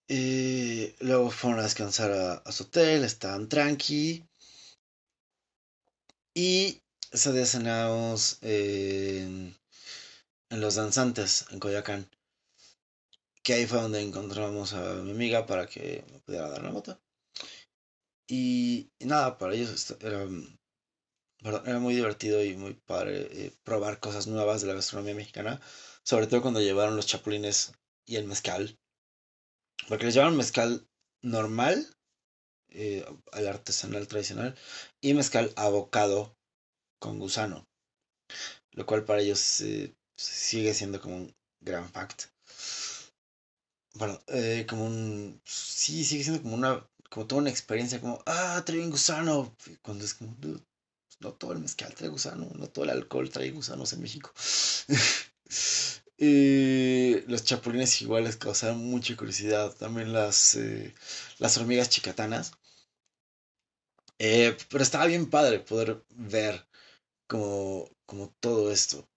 Y 0.08 0.94
luego 1.04 1.30
fueron 1.30 1.60
a 1.60 1.64
descansar 1.64 2.42
a, 2.46 2.50
su 2.50 2.62
hotel, 2.62 3.04
estaban 3.04 3.46
tranqui. 3.50 4.26
Y 6.32 6.80
ese 7.10 7.32
día 7.34 7.44
cenamos 7.44 8.38
en, 8.40 9.54
en 10.48 10.60
Los 10.62 10.76
Danzantes, 10.76 11.44
en 11.50 11.60
Coyacán. 11.60 12.08
Que 13.42 13.52
ahí 13.52 13.66
fue 13.66 13.82
donde 13.82 14.00
encontramos 14.00 14.72
a 14.72 14.94
mi 14.94 15.10
amiga 15.10 15.44
para 15.44 15.66
que 15.66 16.02
me 16.10 16.20
pudiera 16.20 16.48
dar 16.48 16.62
la 16.62 16.70
moto. 16.70 16.98
Y, 18.26 18.90
nada, 19.00 19.36
para 19.36 19.52
ellos 19.54 19.94
era, 20.00 20.26
era 21.44 21.78
muy 21.78 21.94
divertido 21.94 22.42
y 22.42 22.56
muy 22.56 22.74
padre 22.74 23.28
eh, 23.30 23.52
probar 23.64 24.00
cosas 24.00 24.26
nuevas 24.26 24.62
de 24.62 24.68
la 24.68 24.74
gastronomía 24.74 25.14
mexicana. 25.14 25.60
Sobre 26.02 26.26
todo 26.26 26.42
cuando 26.42 26.60
llevaron 26.60 26.96
los 26.96 27.06
chapulines 27.06 27.72
y 28.06 28.16
el 28.16 28.24
mezcal. 28.24 28.78
Porque 29.88 30.06
les 30.06 30.14
llevaron 30.14 30.36
mezcal 30.36 30.86
normal, 31.22 31.86
eh, 32.70 33.04
al 33.32 33.48
artesanal 33.48 34.06
tradicional, 34.08 34.56
y 35.00 35.14
mezcal 35.14 35.52
abocado 35.56 36.36
con 36.98 37.18
gusano. 37.18 37.66
Lo 38.72 38.86
cual 38.86 39.04
para 39.04 39.20
ellos 39.20 39.60
eh, 39.60 39.94
sigue 40.16 40.74
siendo 40.74 41.00
como 41.00 41.16
un 41.16 41.36
gran 41.60 41.88
fact. 41.90 42.24
Bueno, 43.94 44.20
eh, 44.28 44.66
como 44.68 44.86
un. 44.86 45.40
Sí, 45.44 46.04
sigue 46.04 46.24
siendo 46.24 46.42
como 46.42 46.54
una. 46.54 46.88
Como 47.10 47.26
toda 47.26 47.42
una 47.42 47.50
experiencia, 47.50 48.00
como, 48.00 48.20
ah, 48.26 48.62
trae 48.66 48.80
un 48.80 48.90
gusano. 48.90 49.54
Cuando 49.82 50.04
es 50.04 50.14
como, 50.14 50.36
no 51.20 51.32
todo 51.32 51.52
el 51.52 51.58
mezcal 51.60 51.94
trae 51.94 52.08
gusano, 52.08 52.50
no 52.54 52.68
todo 52.68 52.84
el 52.84 52.90
alcohol 52.90 53.30
trae 53.30 53.50
gusanos 53.50 53.92
en 53.92 54.02
México. 54.02 54.32
Y 56.16 57.20
los 57.28 57.44
chapulines 57.44 58.00
iguales 58.02 58.36
causaron 58.36 58.78
mucha 58.78 59.16
curiosidad. 59.16 59.74
También 59.74 60.12
las, 60.12 60.54
eh, 60.56 60.94
las 61.38 61.56
hormigas 61.56 61.88
chicatanas. 61.88 62.52
Eh, 64.18 64.56
pero 64.70 64.82
estaba 64.82 65.06
bien 65.06 65.28
padre 65.28 65.58
poder 65.60 66.04
ver 66.10 66.66
como, 67.26 67.90
como 68.06 68.28
todo 68.40 68.70
esto 68.70 69.08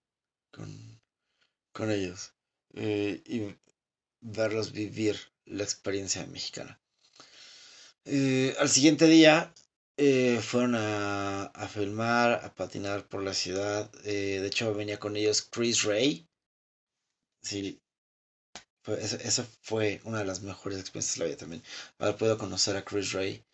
con, 0.50 1.00
con 1.72 1.90
ellos. 1.90 2.32
Eh, 2.74 3.22
y 3.26 3.56
verlos 4.20 4.72
vivir 4.72 5.18
la 5.46 5.64
experiencia 5.64 6.26
mexicana. 6.26 6.78
al 8.58 8.68
siguiente 8.68 9.06
día 9.06 9.52
fueron 10.42 10.74
a, 10.76 11.44
a, 11.46 11.68
filmar, 11.68 12.44
a 12.44 12.54
patinar 12.54 13.08
por 13.08 13.22
la 13.22 13.34
ciudad. 13.34 13.90
de 14.02 14.46
hecho, 14.46 14.74
venía 14.74 14.98
con 14.98 15.16
ellos 15.16 15.42
Chris 15.42 15.84
Ray, 15.84 16.28
Sí, 17.42 17.80
esa 19.00 19.44
fue 19.62 20.00
una 20.04 20.18
de 20.18 20.24
las 20.24 20.42
mejores 20.42 20.78
experiencias 20.78 21.16
de 21.16 21.20
la 21.20 21.26
vida 21.26 21.36
también. 21.38 21.62
Haber 21.98 22.16
podido 22.16 22.38
conocer 22.38 22.76
a 22.76 22.84
Chris 22.84 23.12
Ray, 23.12 23.44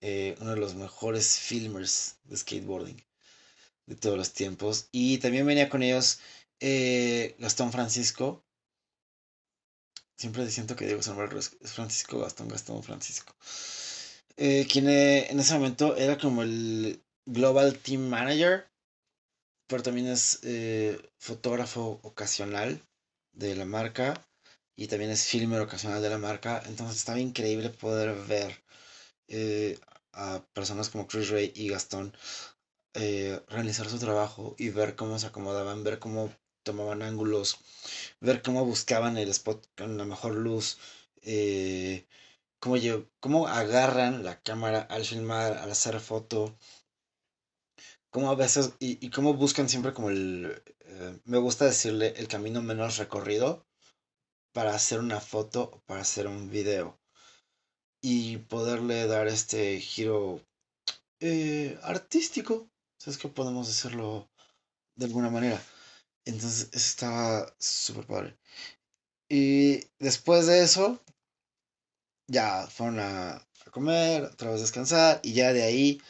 eh, 0.00 0.36
uno 0.40 0.52
de 0.52 0.60
los 0.60 0.74
mejores 0.74 1.38
filmers 1.38 2.16
de 2.24 2.36
skateboarding 2.36 3.04
de 3.86 3.96
todos 3.96 4.18
los 4.18 4.32
tiempos. 4.32 4.88
Y 4.92 5.18
también 5.18 5.46
venía 5.46 5.68
con 5.68 5.82
ellos 5.82 6.20
eh, 6.60 7.36
Gastón 7.38 7.72
Francisco. 7.72 8.44
Siempre 10.16 10.50
siento 10.50 10.76
que 10.76 10.86
digo 10.86 11.02
su 11.02 11.14
nombre 11.14 11.38
es 11.38 11.50
Francisco 11.72 12.20
Gastón, 12.20 12.48
Gastón 12.48 12.82
Francisco. 12.82 13.34
Eh, 14.38 14.66
quien 14.70 14.88
en 14.88 15.38
ese 15.38 15.52
momento 15.54 15.96
era 15.96 16.16
como 16.16 16.42
el 16.42 17.02
Global 17.26 17.76
Team 17.78 18.08
Manager, 18.08 18.66
pero 19.66 19.82
también 19.82 20.06
es 20.08 20.40
fotógrafo 21.18 22.00
ocasional 22.02 22.80
de 23.32 23.54
la 23.54 23.64
marca 23.66 24.14
y 24.76 24.86
también 24.86 25.10
es 25.10 25.26
filmer 25.26 25.60
ocasional 25.60 26.00
de 26.00 26.10
la 26.10 26.18
marca. 26.18 26.62
Entonces 26.66 26.98
estaba 26.98 27.20
increíble 27.20 27.70
poder 27.70 28.14
ver 28.26 28.62
eh, 29.28 29.78
a 30.12 30.42
personas 30.54 30.88
como 30.88 31.06
Chris 31.06 31.30
Ray 31.30 31.52
y 31.54 31.68
Gastón 31.68 32.14
eh, 32.94 33.40
realizar 33.48 33.88
su 33.88 33.98
trabajo 33.98 34.54
y 34.58 34.70
ver 34.70 34.96
cómo 34.96 35.18
se 35.18 35.26
acomodaban, 35.26 35.84
ver 35.84 35.98
cómo 35.98 36.32
tomaban 36.62 37.02
ángulos, 37.02 37.58
ver 38.20 38.42
cómo 38.42 38.64
buscaban 38.64 39.18
el 39.18 39.28
spot 39.30 39.66
con 39.76 39.98
la 39.98 40.04
mejor 40.04 40.34
luz, 40.34 40.78
eh, 41.22 42.06
cómo, 42.60 42.76
cómo 43.20 43.48
agarran 43.48 44.24
la 44.24 44.40
cámara 44.40 44.80
al 44.80 45.04
filmar, 45.04 45.58
al 45.58 45.70
hacer 45.70 46.00
foto, 46.00 46.56
cómo 48.10 48.30
a 48.30 48.34
veces 48.34 48.72
y, 48.78 49.04
y 49.04 49.10
cómo 49.10 49.34
buscan 49.34 49.68
siempre 49.68 49.92
como 49.92 50.10
el, 50.10 50.62
eh, 50.80 51.18
me 51.24 51.38
gusta 51.38 51.66
decirle 51.66 52.14
el 52.16 52.28
camino 52.28 52.62
menos 52.62 52.96
recorrido 52.96 53.66
para 54.52 54.74
hacer 54.74 55.00
una 55.00 55.20
foto 55.20 55.70
o 55.72 55.80
para 55.86 56.00
hacer 56.00 56.26
un 56.26 56.50
video 56.50 56.98
y 58.00 58.38
poderle 58.38 59.06
dar 59.06 59.28
este 59.28 59.80
giro 59.80 60.40
eh, 61.20 61.78
artístico, 61.82 62.70
es 63.04 63.18
que 63.18 63.28
podemos 63.28 63.66
decirlo 63.66 64.28
de 64.96 65.06
alguna 65.06 65.30
manera. 65.30 65.62
Entonces, 66.24 66.68
eso 66.72 66.88
estaba 66.88 67.54
súper 67.58 68.06
padre. 68.06 68.38
Y 69.28 69.80
después 69.98 70.46
de 70.46 70.62
eso, 70.62 71.00
ya 72.28 72.66
fueron 72.68 73.00
a, 73.00 73.44
comer, 73.72 74.24
otra 74.24 74.50
vez 74.50 74.60
descansar 74.60 75.20
y 75.22 75.34
ya 75.34 75.52
de 75.52 75.62
ahí 75.62 76.00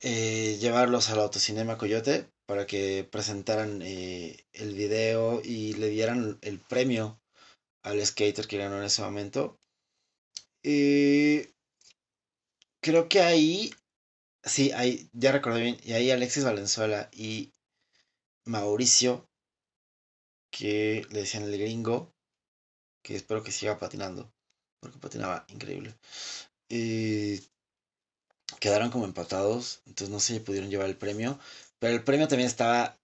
eh, 0.00 0.56
llevarlos 0.60 1.10
al 1.10 1.20
autocinema 1.20 1.78
Coyote 1.78 2.28
para 2.46 2.66
que 2.66 3.06
presentaran 3.10 3.82
eh, 3.82 4.46
el 4.52 4.74
video 4.74 5.42
y 5.44 5.74
le 5.74 5.88
dieran 5.90 6.38
el 6.42 6.58
premio 6.60 7.20
al 7.82 8.04
skater 8.04 8.46
que 8.46 8.58
ganó 8.58 8.78
en 8.78 8.84
ese 8.84 9.02
momento. 9.02 9.58
Eh, 10.62 11.52
creo 12.80 13.08
que 13.08 13.20
ahí, 13.20 13.70
sí, 14.44 14.72
ahí, 14.72 15.08
ya 15.12 15.32
recordé 15.32 15.60
bien, 15.62 15.78
y 15.84 15.92
ahí 15.92 16.10
Alexis 16.10 16.44
Valenzuela 16.44 17.08
y 17.12 17.52
Mauricio, 18.44 19.28
que 20.50 21.06
le 21.10 21.20
decían 21.20 21.44
el 21.44 21.58
gringo, 21.58 22.12
que 23.02 23.14
espero 23.14 23.42
que 23.42 23.52
siga 23.52 23.78
patinando, 23.78 24.32
porque 24.80 24.98
patinaba 24.98 25.44
increíble. 25.48 25.94
Y 26.68 27.40
quedaron 28.60 28.90
como 28.90 29.04
empatados, 29.04 29.82
entonces 29.86 30.10
no 30.10 30.20
si 30.20 30.40
pudieron 30.40 30.70
llevar 30.70 30.88
el 30.88 30.96
premio, 30.96 31.38
pero 31.78 31.94
el 31.94 32.04
premio 32.04 32.28
también 32.28 32.48
estaba 32.48 32.98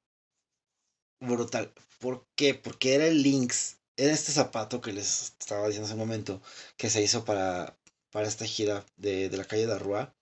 brutal. 1.20 1.72
¿Por 1.98 2.26
qué? 2.36 2.54
Porque 2.54 2.94
era 2.94 3.06
el 3.06 3.22
Lynx, 3.22 3.78
era 3.96 4.12
este 4.12 4.32
zapato 4.32 4.80
que 4.80 4.92
les 4.92 5.34
estaba 5.40 5.66
diciendo 5.66 5.86
hace 5.86 5.94
un 5.94 6.00
momento, 6.00 6.42
que 6.76 6.90
se 6.90 7.02
hizo 7.02 7.24
para, 7.24 7.76
para 8.10 8.28
esta 8.28 8.46
gira 8.46 8.84
de, 8.96 9.28
de 9.28 9.36
la 9.36 9.44
calle 9.44 9.66
de 9.66 9.74
Arrua, 9.74 10.14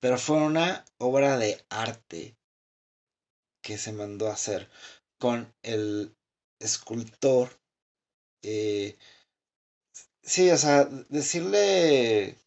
pero 0.00 0.18
fue 0.18 0.36
una 0.36 0.84
obra 0.98 1.38
de 1.38 1.64
arte 1.68 2.36
que 3.62 3.78
se 3.78 3.92
mandó 3.92 4.28
a 4.28 4.34
hacer 4.34 4.68
con 5.18 5.54
el 5.62 6.14
escultor. 6.58 7.60
Eh, 8.42 8.96
sí, 10.22 10.50
o 10.50 10.56
sea, 10.58 10.84
decirle... 11.08 12.38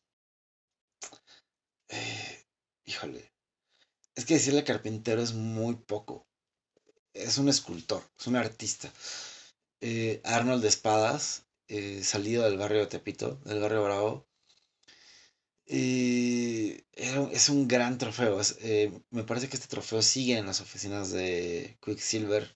Eh, 1.90 2.46
híjole. 2.86 3.32
Es 4.16 4.26
que 4.26 4.36
decirle 4.36 4.64
carpintero 4.64 5.22
es 5.22 5.34
muy 5.34 5.76
poco. 5.76 6.28
Es 7.14 7.38
un 7.38 7.50
escultor, 7.50 8.04
es 8.20 8.28
un 8.28 8.36
artista. 8.36 8.92
Eh, 9.82 10.22
Arnold 10.24 10.62
de 10.64 10.70
Espadas, 10.70 11.46
eh, 11.68 12.04
salido 12.04 12.44
del 12.44 12.58
barrio 12.58 12.88
Tepito, 12.88 13.36
del 13.46 13.60
barrio 13.62 13.84
Bravo. 13.84 14.28
Y 15.68 16.84
es 16.94 17.50
un 17.50 17.68
gran 17.68 17.98
trofeo. 17.98 18.40
Me 19.10 19.24
parece 19.24 19.50
que 19.50 19.56
este 19.58 19.68
trofeo 19.68 20.02
sigue 20.02 20.38
en 20.38 20.46
las 20.46 20.62
oficinas 20.62 21.12
de 21.12 21.78
Quicksilver 21.84 22.56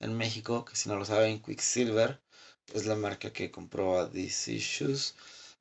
en 0.00 0.16
México, 0.16 0.64
que 0.64 0.76
si 0.76 0.88
no 0.88 0.96
lo 0.96 1.04
saben, 1.04 1.40
Quicksilver 1.42 2.22
es 2.74 2.86
la 2.86 2.96
marca 2.96 3.32
que 3.32 3.50
compró 3.50 3.98
a 3.98 4.06
DC 4.08 4.58
Shoes 4.58 5.14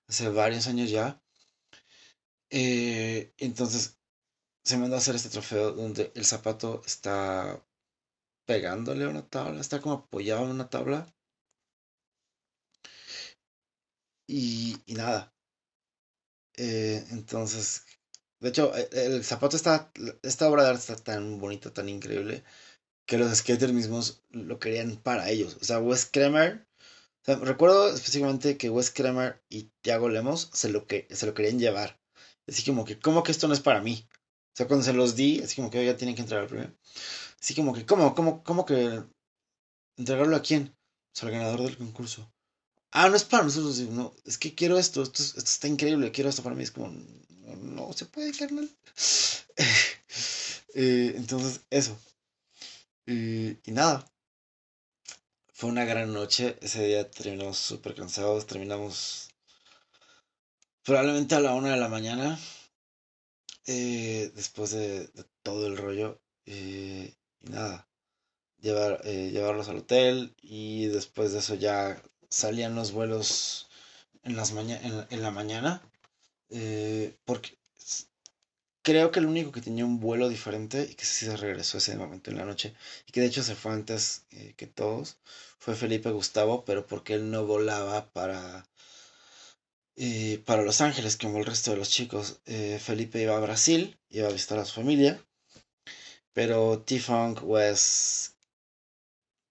hace 0.07 0.29
varios 0.29 0.67
años 0.67 0.89
ya. 0.89 1.21
entonces 2.49 3.97
se 4.63 4.77
mandó 4.77 4.95
a 4.95 4.99
hacer 4.99 5.15
este 5.15 5.29
trofeo 5.29 5.71
donde 5.71 6.11
el 6.15 6.25
zapato 6.25 6.81
está 6.85 7.61
pegándole 8.45 9.05
a 9.05 9.09
una 9.09 9.27
tabla, 9.27 9.61
está 9.61 9.81
como 9.81 9.95
apoyado 9.95 10.45
en 10.45 10.51
una 10.51 10.69
tabla. 10.69 11.07
Y, 14.27 14.77
nada. 14.87 15.33
Eh, 16.55 17.05
entonces, 17.11 17.85
de 18.39 18.49
hecho, 18.49 18.75
e, 18.75 18.89
el, 18.91 19.23
zapato 19.23 19.55
está, 19.55 19.91
esta 20.23 20.49
obra 20.49 20.63
de 20.63 20.69
arte 20.69 20.81
está 20.81 20.95
tan 20.95 21.39
bonita, 21.39 21.73
tan 21.73 21.89
increíble, 21.89 22.43
que 23.05 23.17
los 23.17 23.35
skaters 23.37 23.73
mismos 23.73 24.23
lo 24.31 24.59
querían 24.59 24.97
para 24.97 25.29
ellos. 25.29 25.57
O 25.61 25.65
sea, 25.65 25.79
Wes 25.79 26.05
Recuerdo 27.25 27.89
específicamente 27.89 28.57
que 28.57 28.69
Wes 28.69 28.89
Kramer 28.89 29.43
y 29.47 29.71
Thiago 29.81 30.09
Lemos 30.09 30.49
se 30.53 30.69
lo, 30.69 30.87
que, 30.87 31.07
se 31.11 31.25
lo 31.25 31.33
querían 31.33 31.59
llevar. 31.59 31.99
Así 32.47 32.63
como 32.63 32.83
que, 32.83 32.99
¿cómo 32.99 33.21
que 33.23 33.31
esto 33.31 33.47
no 33.47 33.53
es 33.53 33.59
para 33.59 33.81
mí? 33.81 34.07
O 34.53 34.55
sea, 34.55 34.67
cuando 34.67 34.83
se 34.83 34.93
los 34.93 35.15
di, 35.15 35.39
así 35.39 35.55
como 35.55 35.69
que 35.69 35.85
ya 35.85 35.95
tienen 35.95 36.15
que 36.15 36.21
entrar 36.21 36.41
al 36.41 36.47
premio. 36.47 36.75
Así 37.39 37.53
como 37.55 37.73
que, 37.73 37.85
¿cómo? 37.85 38.15
¿Cómo, 38.15 38.43
cómo 38.43 38.65
que 38.65 39.03
entregarlo 39.97 40.35
a 40.35 40.41
quién? 40.41 40.75
Pues 41.11 41.23
al 41.23 41.31
ganador 41.31 41.61
del 41.61 41.77
concurso. 41.77 42.31
Ah, 42.91 43.07
no 43.07 43.15
es 43.15 43.23
para 43.23 43.43
nosotros, 43.43 43.79
no, 43.89 44.13
es 44.25 44.37
que 44.37 44.53
quiero 44.53 44.77
esto, 44.77 45.01
esto, 45.03 45.23
esto 45.23 45.39
está 45.39 45.67
increíble, 45.67 46.11
quiero 46.11 46.29
esto 46.29 46.43
para 46.43 46.55
mí. 46.55 46.63
Es 46.63 46.71
como, 46.71 46.91
no, 47.61 47.93
se 47.93 48.05
puede, 48.05 48.31
carnal. 48.33 48.69
eh, 50.75 51.13
entonces, 51.15 51.61
eso. 51.69 51.97
y 53.05 53.71
nada. 53.71 54.05
Fue 55.61 55.69
una 55.69 55.85
gran 55.85 56.11
noche. 56.11 56.57
Ese 56.59 56.87
día 56.87 57.11
terminamos 57.11 57.55
súper 57.59 57.93
cansados. 57.93 58.47
Terminamos 58.47 59.29
probablemente 60.83 61.35
a 61.35 61.39
la 61.39 61.53
una 61.53 61.69
de 61.69 61.77
la 61.77 61.87
mañana. 61.87 62.39
Eh, 63.67 64.31
después 64.33 64.71
de, 64.71 65.07
todo 65.43 65.67
el 65.67 65.77
rollo. 65.77 66.19
Eh, 66.47 67.13
y 67.41 67.49
nada, 67.51 67.87
llevar, 68.59 69.01
eh, 69.03 69.29
llevarlos 69.31 69.69
al 69.69 69.77
hotel 69.77 70.35
y 70.41 70.87
después 70.87 71.31
de 71.31 71.37
eso 71.37 71.53
ya 71.53 72.01
salían 72.27 72.73
los 72.73 72.91
vuelos 72.91 73.69
en, 74.23 74.35
las 74.37 74.49
en, 74.53 75.21
la 75.21 75.29
mañana. 75.29 75.83
Porque 77.23 77.55
creo 78.81 79.11
que 79.11 79.19
el 79.19 79.27
único 79.27 79.51
que 79.51 79.61
tenía 79.61 79.85
un 79.85 79.99
vuelo 79.99 80.27
diferente 80.27 80.87
y 80.89 80.95
que 80.95 81.05
sí 81.05 81.27
se 81.27 81.37
regresó 81.37 81.77
ese 81.77 81.95
momento 81.97 82.31
en 82.31 82.37
la 82.37 82.45
noche 82.45 82.73
y 83.05 83.11
que 83.11 83.21
de 83.21 83.27
hecho 83.27 83.43
se 83.43 83.53
fue 83.53 83.73
antes 83.73 84.25
que 84.57 84.65
todos 84.65 85.19
fue 85.61 85.75
Felipe 85.75 86.11
Gustavo, 86.11 86.65
pero 86.65 86.85
porque 86.85 87.13
él 87.13 87.31
no 87.31 87.45
volaba 87.45 88.11
para, 88.11 88.67
para 90.45 90.63
Los 90.63 90.81
Ángeles 90.81 91.15
como 91.15 91.37
el 91.37 91.45
resto 91.45 91.71
de 91.71 91.77
los 91.77 91.89
chicos. 91.89 92.41
Felipe 92.79 93.21
iba 93.21 93.37
a 93.37 93.39
Brasil, 93.39 93.97
iba 94.09 94.27
a 94.27 94.33
visitar 94.33 94.59
a 94.59 94.65
su 94.65 94.73
familia 94.73 95.23
pero 96.33 96.81
T-Funk, 96.81 97.41
Wes, 97.43 98.35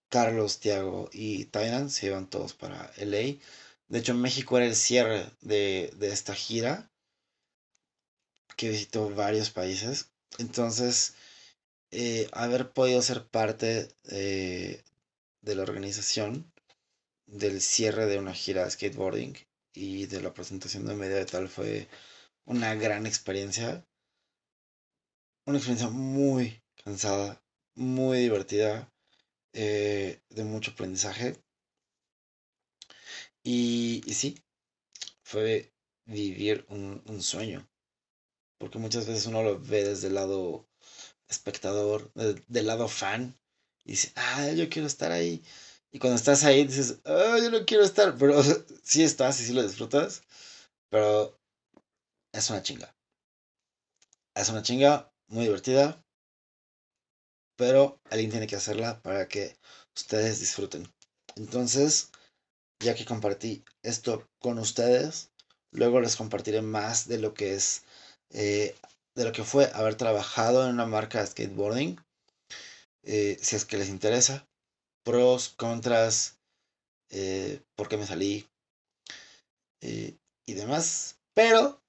Carlos, 0.09 0.61
Tiago 0.61 1.09
y 1.13 1.47
Tainan 1.47 1.91
se 1.91 2.07
iban 2.07 2.29
todos 2.29 2.55
para 2.55 2.93
LA. 2.97 3.39
De 3.89 3.99
hecho, 3.99 4.15
México 4.15 4.57
era 4.57 4.67
el 4.67 4.77
cierre 4.77 5.31
de, 5.41 5.93
esta 6.01 6.35
gira 6.35 6.91
que 8.57 8.71
visitó 8.71 9.11
varios 9.11 9.51
países. 9.51 10.11
Entonces, 10.39 11.15
eh, 11.91 12.29
haber 12.33 12.73
podido 12.73 13.03
ser 13.03 13.27
parte 13.27 13.89
de 15.43 15.55
la 15.55 15.63
organización 15.63 16.53
del 17.27 17.61
cierre 17.61 18.07
de 18.07 18.19
una 18.19 18.35
gira 18.35 18.65
de 18.65 18.71
skateboarding 18.71 19.37
y 19.73 20.07
de 20.07 20.21
la 20.21 20.35
presentación 20.35 20.87
de 20.87 20.95
medio 20.95 21.17
de 21.17 21.27
tal 21.27 21.49
fue 21.49 21.89
una 22.45 22.75
gran 22.75 23.07
experiencia. 23.07 23.87
Una 25.47 25.59
experiencia 25.59 25.89
muy, 25.91 26.63
cansada, 26.85 27.43
muy 27.75 28.19
divertida, 28.21 28.93
eh, 29.53 30.21
de 30.29 30.45
mucho 30.45 30.73
aprendizaje. 30.73 31.37
Y, 33.43 34.03
y 34.07 34.15
sí, 34.15 34.43
fue 35.23 35.73
vivir 36.07 36.67
un, 36.69 37.23
sueño. 37.23 37.69
Porque 38.59 38.79
muchas 38.79 39.07
veces 39.07 39.27
uno 39.27 39.43
lo 39.43 39.61
ve 39.61 39.85
desde 39.85 40.09
el 40.09 40.15
lado 40.15 40.69
espectador, 41.29 42.13
del 42.15 42.67
lado 42.67 42.89
fan, 42.89 43.39
y 43.85 43.93
dice, 43.93 44.13
ah, 44.17 44.51
yo 44.51 44.69
quiero 44.69 44.87
estar 44.87 45.13
ahí. 45.13 45.43
Y 45.93 45.99
cuando 45.99 46.17
estás 46.17 46.45
ahí 46.45 46.65
dices, 46.65 47.01
ah, 47.05 47.39
yo 47.43 47.51
no 47.51 47.65
quiero 47.67 47.85
estar, 47.85 48.17
pero 48.17 48.43
sí 48.83 49.03
estás 49.03 49.41
y 49.41 49.45
sí 49.47 49.53
lo 49.53 49.63
disfrutas, 49.63 50.23
pero 50.91 51.39
es 52.33 52.51
una 52.51 52.63
chinga. 52.63 52.95
Es 54.35 54.49
una 54.49 54.63
chinga 54.63 55.13
muy 55.29 55.45
divertida, 55.45 56.05
pero 57.57 58.01
alguien 58.11 58.31
tiene 58.31 58.47
que 58.47 58.57
hacerla 58.57 59.03
para 59.03 59.29
que 59.29 59.57
ustedes 59.95 60.41
disfruten. 60.41 60.91
Entonces, 61.37 62.11
ya 62.83 62.95
que 62.95 63.05
compartí 63.05 63.65
esto 63.83 64.29
con 64.39 64.59
ustedes, 64.59 65.31
luego 65.73 66.01
les 66.01 66.17
compartiré 66.17 66.63
más 66.63 67.07
de 67.07 67.19
lo 67.19 67.35
que 67.35 67.55
es, 67.55 67.83
eh, 68.31 68.75
de 69.15 69.25
lo 69.25 69.33
que 69.33 69.45
fue 69.45 69.71
haber 69.75 69.97
trabajado 69.97 70.65
en 70.65 70.75
una 70.75 70.87
marca 70.87 71.21
de 71.21 71.27
skateboarding, 71.27 72.01
eh, 73.03 73.39
si 73.41 73.57
es 73.57 73.65
que 73.65 73.79
les 73.79 73.89
interesa, 73.89 74.49
pros, 75.05 75.49
contras, 75.51 76.39
eh, 77.11 77.63
por 77.77 77.89
qué 77.89 77.97
me 77.97 78.07
salí 78.07 78.47
y 79.83 80.55
demás. 80.55 81.19
Pero 81.35 81.83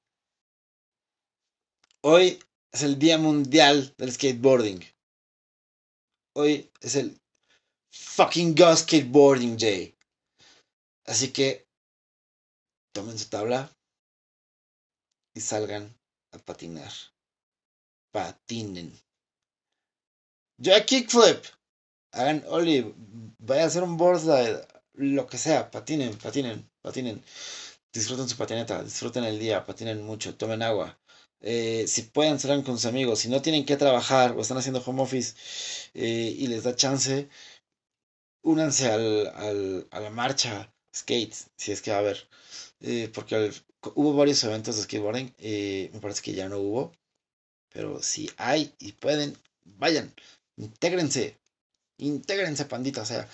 hoy 2.04 2.40
es 2.72 2.84
el 2.84 2.98
Día 2.98 3.18
Mundial 3.18 3.94
del 3.98 4.12
Skateboarding. 4.12 4.82
Hoy 6.36 6.72
es 6.80 6.96
el 6.96 7.20
fucking 7.92 8.56
Go 8.56 8.76
Skateboarding 8.76 9.58
Day. 9.58 9.96
Así 11.06 11.34
que 11.34 11.68
tomen 12.94 13.20
su 13.20 13.28
tabla 13.30 13.76
y 15.36 15.42
salgan 15.42 15.94
a 16.32 16.38
patinar. 16.38 16.92
Patinen. 18.14 18.98
Ya 20.62 20.86
kickflip. 20.86 21.46
Hagan 22.14 22.44
Oli. 22.48 22.94
Vaya 23.40 23.64
a 23.64 23.68
hacer 23.68 23.84
un 23.84 23.98
board 23.98 24.22
Lo 24.94 25.26
que 25.28 25.38
sea. 25.38 25.72
Patinen, 25.72 26.16
patinen, 26.18 26.70
patinen. 26.84 27.24
Disfruten 27.92 28.30
su 28.30 28.38
patineta. 28.38 28.84
Disfruten 28.84 29.24
el 29.24 29.40
día. 29.40 29.66
Patinen 29.66 30.04
mucho. 30.04 30.36
Tomen 30.36 30.62
agua. 30.62 31.00
Eh, 31.42 31.86
si 31.88 32.04
pueden, 32.04 32.40
salgan 32.40 32.62
con 32.62 32.76
sus 32.78 32.86
amigos. 32.86 33.20
Si 33.20 33.30
no 33.30 33.42
tienen 33.42 33.66
que 33.66 33.76
trabajar 33.78 34.34
o 34.38 34.42
están 34.42 34.58
haciendo 34.58 34.84
home 34.86 35.02
office 35.02 35.34
eh, 35.96 36.36
y 36.38 36.46
les 36.48 36.64
da 36.64 36.76
chance, 36.76 37.28
únanse 38.44 38.92
al, 38.92 39.88
a 39.90 40.00
la 40.00 40.10
marcha 40.12 40.72
skate, 40.96 41.34
si 41.58 41.72
es 41.72 41.82
que 41.82 41.92
va 41.92 41.98
a 41.98 42.00
haber. 42.02 42.30
Eh, 42.82 43.10
porque 43.14 43.52
hubo 43.96 44.14
varios 44.14 44.44
eventos 44.44 44.76
de 44.76 44.84
skateboarding. 44.84 45.34
me 45.94 46.00
parece 46.02 46.22
que 46.22 46.34
ya 46.34 46.48
no 46.50 46.60
hubo. 46.60 46.92
Pero 47.74 48.02
si 48.04 48.30
hay 48.38 48.76
y 48.80 48.92
pueden, 48.94 49.36
vayan. 49.66 50.14
Intégrense. 50.62 51.38
Intégrense, 51.98 52.66
pandita. 52.66 53.02
O 53.02 53.06
sea. 53.06 53.28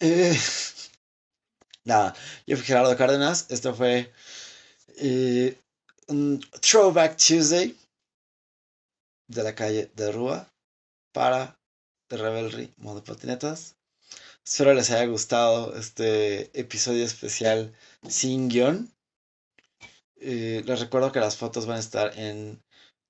Nada, 1.84 2.14
yo 2.46 2.56
fui 2.56 2.66
Gerardo 2.66 2.96
Cárdenas. 2.96 3.46
Esto 3.50 3.74
fue 3.74 4.12
eh, 4.96 5.58
un 6.08 6.40
Throwback 6.60 7.16
Tuesday 7.16 7.76
de 9.28 9.42
la 9.42 9.54
calle 9.54 9.90
de 9.94 10.12
Rúa 10.12 10.48
para 11.12 11.58
The 12.08 12.16
Revelry 12.16 12.72
Modo 12.76 13.02
Patinetas. 13.02 13.76
Espero 14.44 14.74
les 14.74 14.90
haya 14.90 15.06
gustado 15.06 15.74
este 15.76 16.50
episodio 16.58 17.04
especial 17.04 17.72
sin 18.08 18.48
guion. 18.48 18.92
Eh, 20.16 20.62
les 20.66 20.80
recuerdo 20.80 21.12
que 21.12 21.20
las 21.20 21.36
fotos 21.36 21.66
van 21.66 21.78
a 21.78 21.80
estar 21.80 22.18
en 22.18 22.62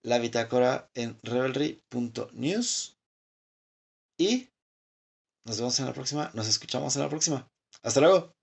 la 0.03 0.19
bitácora 0.19 0.89
en 0.95 1.19
revelry.news. 1.23 3.00
Y 4.21 4.51
nos 5.47 5.57
vemos 5.57 5.81
en 5.81 5.87
la 5.87 5.95
próxima. 5.95 6.31
Nos 6.35 6.47
escuchamos 6.47 6.95
en 6.95 7.03
la 7.03 7.09
próxima. 7.09 7.51
Hasta 7.83 8.01
luego. 8.03 8.37